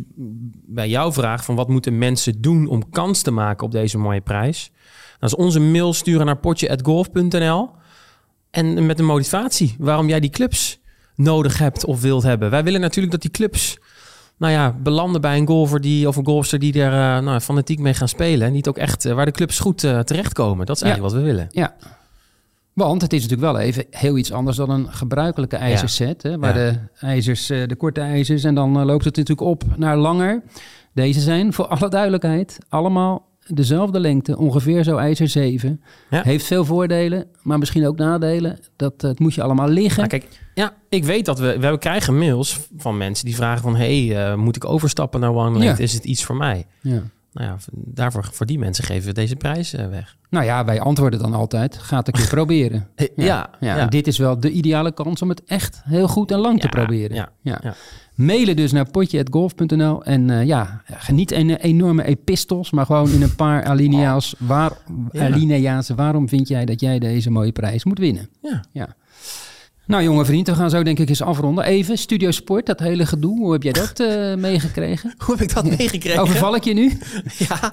[0.66, 4.20] bij jouw vraag van wat moeten mensen doen om kans te maken op deze mooie
[4.20, 4.70] prijs.
[5.20, 7.70] Is onze mail sturen naar potje.golf.nl
[8.50, 10.78] en met een motivatie waarom jij die clubs
[11.14, 12.50] nodig hebt of wilt hebben.
[12.50, 13.78] Wij willen natuurlijk dat die clubs
[14.38, 17.78] nou ja, belanden bij een golfer die, of een golfster die er eh, nou, fanatiek
[17.78, 18.46] mee gaan spelen.
[18.46, 20.66] En niet ook echt eh, waar de clubs goed eh, terechtkomen.
[20.66, 21.46] Dat is eigenlijk wat we willen.
[21.50, 21.74] Ja.
[22.72, 26.22] Want het is natuurlijk wel even heel iets anders dan een gebruikelijke ijzerset.
[26.22, 26.70] Hè, waar Ja.
[26.70, 30.42] de ijzers, de korte ijzers, en dan loopt het natuurlijk op naar langer.
[30.94, 35.80] Deze zijn, voor alle duidelijkheid, allemaal dezelfde lengte, ongeveer zo ijzer 7.
[36.11, 36.22] Ja.
[36.22, 38.58] Heeft veel voordelen, maar misschien ook nadelen.
[38.76, 40.08] Dat, eh, moet je allemaal liggen.
[40.08, 43.76] Kijk, ja, ik weet dat we, we krijgen mails van mensen die vragen van...
[43.76, 45.78] hey, eh, moet ik overstappen naar One Length?
[45.78, 45.84] Ja.
[45.84, 46.66] Is het iets voor mij?
[46.80, 47.02] ja.
[47.32, 50.16] Nou ja, daarvoor, voor die mensen geven we deze prijs eh, weg.
[50.30, 52.88] Nou ja, wij antwoorden dan altijd, ga het een keer proberen.
[52.96, 53.76] Ja, Ja, ja.
[53.76, 56.68] en dit is wel de ideale kans om het echt heel goed en lang te
[56.68, 57.16] proberen.
[57.16, 57.74] ja, ja.
[58.18, 63.35] Mailen dus naar potje.golf.nl en eh, ja, niet een enorme epistels, maar gewoon in een
[63.35, 64.35] paar alinea's.
[64.38, 64.72] Waar,
[65.12, 65.24] Ja.
[65.24, 68.28] alinea's, waarom vind jij dat jij deze mooie prijs moet winnen?
[68.42, 68.64] Ja.
[68.72, 68.96] Ja.
[69.88, 71.64] Nou, jonge vriend, we gaan zo denk ik eens afronden.
[71.64, 73.38] Even, Studio Sport, dat hele gedoe.
[73.38, 75.14] Hoe heb jij dat eh, meegekregen?
[75.18, 76.20] Hoe heb ik dat meegekregen?
[76.22, 76.98] Overval ik je nu?
[77.48, 77.72] Ja.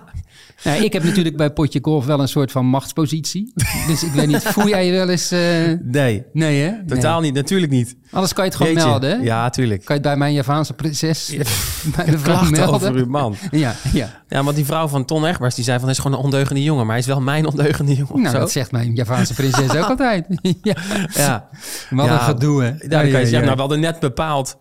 [0.64, 3.54] Nou, ik heb natuurlijk bij Potje Golf wel een soort van machtspositie.
[3.88, 5.32] Dus ik weet niet, voel jij je wel eens...
[5.32, 5.40] eh,
[5.84, 6.86] Nee, Nee, hè?
[6.88, 7.30] totaal Nee.
[7.32, 7.40] niet.
[7.40, 7.96] Natuurlijk niet.
[8.12, 8.90] Anders kan je het gewoon Jeetje.
[8.90, 9.16] melden, hè?
[9.24, 9.86] Ja, tuurlijk.
[9.86, 11.36] Kan je het bij mijn Javaanse prinses
[11.96, 12.74] bij de vrouw melden?
[12.74, 13.36] over uw man.
[13.52, 14.24] Ja, ja.
[14.30, 15.86] Ja, want die vrouw van Ton Egbers, die zei van...
[15.88, 18.22] hij is gewoon een ondeugende jongen, maar hij is wel mijn ondeugende jongen.
[18.22, 18.40] Nou, zo.
[18.40, 20.26] dat zegt mijn Javaanse prinses ook altijd.
[20.62, 20.76] ja.
[21.14, 21.50] Ja.
[22.10, 22.88] Wat Ja, een gedoe, hè?
[22.88, 24.58] Daar kan je zeggen, nou, we hadden net bepaald...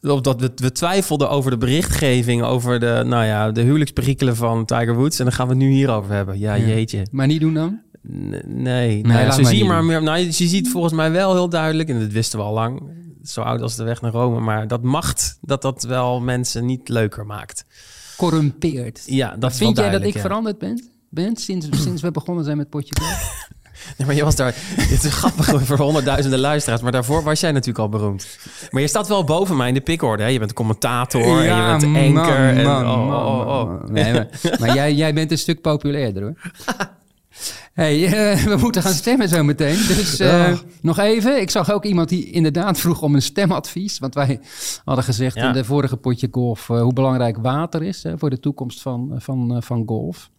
[0.00, 2.42] dat we, we twijfelden over de berichtgeving...
[2.42, 5.18] over de, nou ja, de huwelijksperikelen van Tiger Woods...
[5.18, 6.38] en dan gaan we het nu hierover hebben.
[6.38, 6.66] Ja, Ja.
[6.66, 7.06] jeetje.
[7.10, 7.80] Maar niet doen dan?
[8.12, 10.02] N- Nee, nee, laat zo maar zie je niet maar meer.
[10.02, 12.82] Nou, je ziet volgens mij wel heel duidelijk, en dat wisten we al lang,
[13.22, 16.88] zo oud als de weg naar Rome, maar dat macht, dat dat wel mensen niet
[16.88, 17.64] leuker maakt.
[18.16, 19.02] Corrumpeerd.
[19.06, 20.20] Ja, dat Vind jij dat ik ja.
[20.20, 20.84] veranderd ben?
[21.10, 22.94] Ben sinds, sinds we begonnen zijn met Potje?
[23.96, 24.54] Nee, maar je was daar.
[24.76, 28.38] Het is grappig voor honderdduizenden luisteraars, maar daarvoor was jij natuurlijk al beroemd.
[28.70, 30.22] Maar je staat wel boven mij in de pikorde.
[30.22, 30.28] Hè?
[30.28, 32.12] Je bent commentator en je bent anker.
[32.12, 33.84] man, en, oh, man, oh, oh.
[33.88, 36.34] Nee, maar maar jij, jij bent een stuk populairder, hoor.
[37.72, 39.76] hey, eh, we moeten gaan stemmen zo meteen.
[39.86, 41.40] Dus eh, nog even.
[41.40, 43.98] Ik zag ook iemand die inderdaad vroeg om een stemadvies.
[43.98, 44.40] Want wij
[44.84, 45.46] hadden gezegd Ja.
[45.46, 46.70] in de vorige potje golf...
[46.70, 50.30] eh, hoe belangrijk water is voor de toekomst van, van, van golf.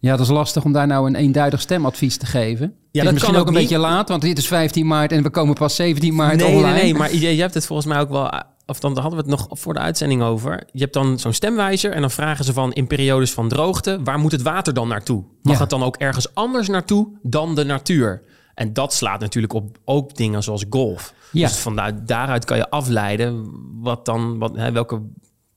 [0.00, 2.66] Ja, dat is lastig om daar nou een eenduidig stemadvies te geven.
[2.90, 3.86] Ja, dat is misschien kan ook een ook beetje niet.
[3.86, 6.72] laat, want dit is 15 maart en we komen pas 17 maart Nee, online.
[6.72, 8.32] nee, nee, maar je, je hebt het volgens mij ook wel.
[8.66, 10.62] Of dan hadden we het nog voor de uitzending over.
[10.72, 14.18] Je hebt dan zo'n stemwijzer en dan vragen ze van in periodes van droogte, waar
[14.18, 15.24] moet het water dan naartoe?
[15.42, 15.60] Mag Ja.
[15.60, 18.22] het dan ook ergens anders naartoe dan de natuur?
[18.54, 21.14] En dat slaat natuurlijk op ook dingen zoals golf.
[21.32, 21.46] Ja.
[21.48, 23.50] Dus vanuit daaruit kan je afleiden
[23.82, 25.00] wat dan, wat, hè, welke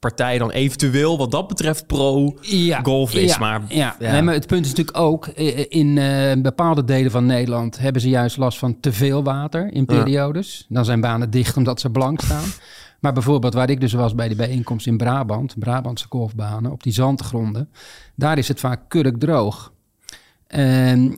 [0.04, 3.32] partij dan eventueel wat dat betreft pro ja, golf is.
[3.32, 3.96] ja, maar ja.
[4.00, 4.12] ja.
[4.12, 8.02] Nee, maar het punt is natuurlijk ook, eh, in eh, bepaalde delen van Nederland hebben
[8.02, 10.66] ze juist last van te veel water in periodes.
[10.70, 12.50] Dan zijn banen dicht omdat ze blank staan.
[13.00, 16.94] Maar bijvoorbeeld waar ik dus was bij de bijeenkomst in Brabant, Brabantse golfbanen, op die
[16.94, 17.70] zandgronden,
[18.16, 19.74] daar is het vaak kurk droog.
[20.48, 21.12] Ehm,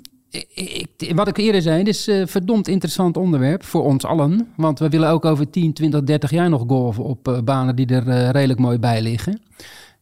[1.15, 4.47] wat ik eerder zei, is een verdomd interessant onderwerp voor ons allen.
[4.55, 7.87] Want we willen ook over 10, 20, 30 jaar nog golven op eh, banen die
[7.87, 9.41] er eh, redelijk mooi bij liggen.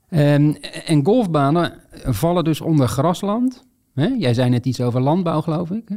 [0.10, 0.54] Ehm,
[0.86, 3.64] en golfbanen vallen dus onder grasland.
[3.94, 4.08] Hè?
[4.18, 5.84] Jij zei net iets over landbouw, geloof ik.
[5.90, 5.96] Hè?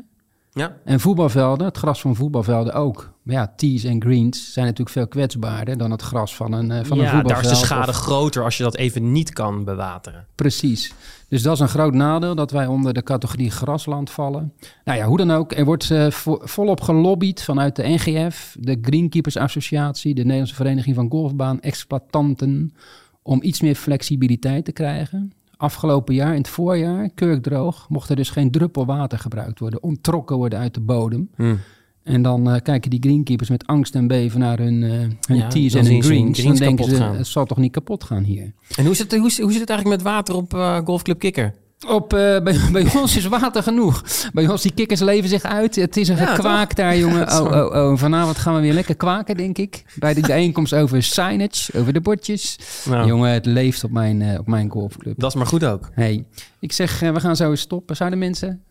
[0.57, 0.77] Ja.
[0.85, 3.13] En voetbalvelden, het gras van voetbalvelden ook.
[3.23, 6.85] Maar ja, tees en greens zijn natuurlijk veel kwetsbaarder dan het gras van een, eh,
[6.85, 7.45] van een ja, voetbalveld.
[7.45, 10.27] daar is de schade of- groter als je dat even niet kan bewateren.
[10.35, 10.95] Precies.
[11.29, 14.53] Dus dat is een groot nadeel dat wij onder de categorie grasland vallen.
[14.85, 18.79] Nou ja, hoe dan ook, er wordt eh, vo- volop gelobbyd vanuit de NGF, de
[18.83, 22.75] Greenkeepers Associatie, de Nederlandse Vereniging van Golfbaan-exploitanten,
[23.23, 25.33] om iets meer flexibiliteit te krijgen.
[25.57, 30.37] Afgelopen jaar, in het voorjaar, kurkdroog, mocht er dus geen druppel water gebruikt worden, onttrokken
[30.37, 31.31] worden uit de bodem.
[31.37, 31.55] Hm.
[32.03, 35.49] En dan eh, kijken die greenkeepers met angst en beven naar hun, eh hun Ja,
[35.49, 36.37] dan en hun greens.
[36.37, 37.17] Dan greens denken ze, gaan.
[37.17, 38.53] het zal toch niet kapot gaan hier.
[38.77, 41.55] En hoe zit, het, hoe, hoe zit het eigenlijk met water op eh, Golfclub Kikker?
[41.89, 44.03] Op, eh, bij, bij ons is water genoeg.
[44.33, 45.77] Bij ons, die kikkers leven zich uit.
[45.77, 47.19] Het is een Ja, gekwaak daar, jongen.
[47.19, 47.99] Ja, Oh, oh, oh.
[47.99, 49.85] Vanavond gaan we weer lekker kwaken, denk ik.
[49.95, 52.59] Bij de bijeenkomst over signage, over de bordjes.
[52.89, 55.15] Nou, Jongen, het leeft op mijn, eh, op mijn golfclub.
[55.19, 55.91] dat is maar goed ook.
[55.93, 56.25] Hey,
[56.61, 57.97] ik zeg, eh, we gaan zo eens stoppen.
[57.97, 58.63] Zouden mensen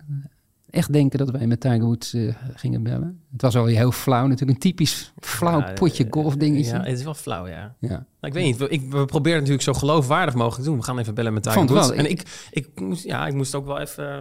[0.76, 3.22] echt denken dat wij met Tiger Woods eh, gingen bellen?
[3.32, 4.22] Het was alweer heel flauw.
[4.28, 6.74] Natuurlijk een typisch flauw Ja, potje eh, golf dingetje.
[6.74, 7.76] Ja, het is wel flauw, ja.
[7.80, 7.90] ja.
[7.90, 10.78] Nou, ik weet niet, we, ik, we proberen natuurlijk zo geloofwaardig mogelijk te doen.
[10.78, 11.88] We gaan even bellen met Tiger Vond Woods.
[11.88, 14.20] wel, En ik, ik, moest, ja, ik moest ook wel even eh,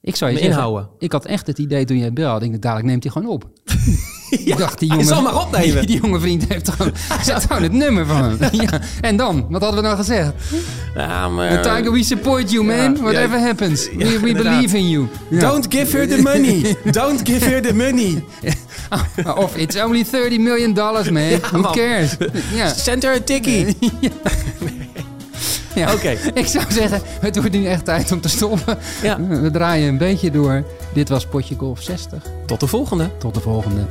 [0.00, 0.88] Ik zou je zeggen, inhouden.
[0.98, 2.44] ik had echt het idee toen jij belde.
[2.44, 3.50] Ik dacht, dadelijk neemt hij gewoon op.
[4.44, 5.86] ik dacht, die Hij jongen, zal maar opnemen.
[5.86, 6.92] Die jonge vriend heeft gewoon,
[7.24, 8.38] zet gewoon het nummer van hem.
[8.52, 8.80] ja.
[9.00, 10.32] En dan, wat hadden we nou gezegd?
[10.94, 11.62] Ja, maar...
[11.62, 12.76] The Tiger, we support you, man.
[12.94, 13.88] ja, Whatever happens.
[13.96, 15.06] We, we believe in you.
[15.30, 15.40] Ja.
[15.40, 16.76] Don't give her the money.
[16.90, 18.24] Don't give her the money.
[19.36, 21.40] Of it's only 30 million dollars, man.
[21.40, 21.72] Who man.
[21.72, 22.16] cares?
[22.54, 22.68] ja.
[22.74, 23.76] Send her a tikkie.
[25.74, 25.92] ja.
[25.92, 26.16] Oké.
[26.34, 28.78] Ik zou zeggen, het wordt nu echt tijd om te stoppen.
[29.02, 29.20] Ja.
[29.20, 30.64] We draaien een beetje door.
[30.92, 32.22] Dit was Potje Golf 60.
[32.46, 33.10] Tot de volgende.
[33.18, 33.86] Tot de volgende.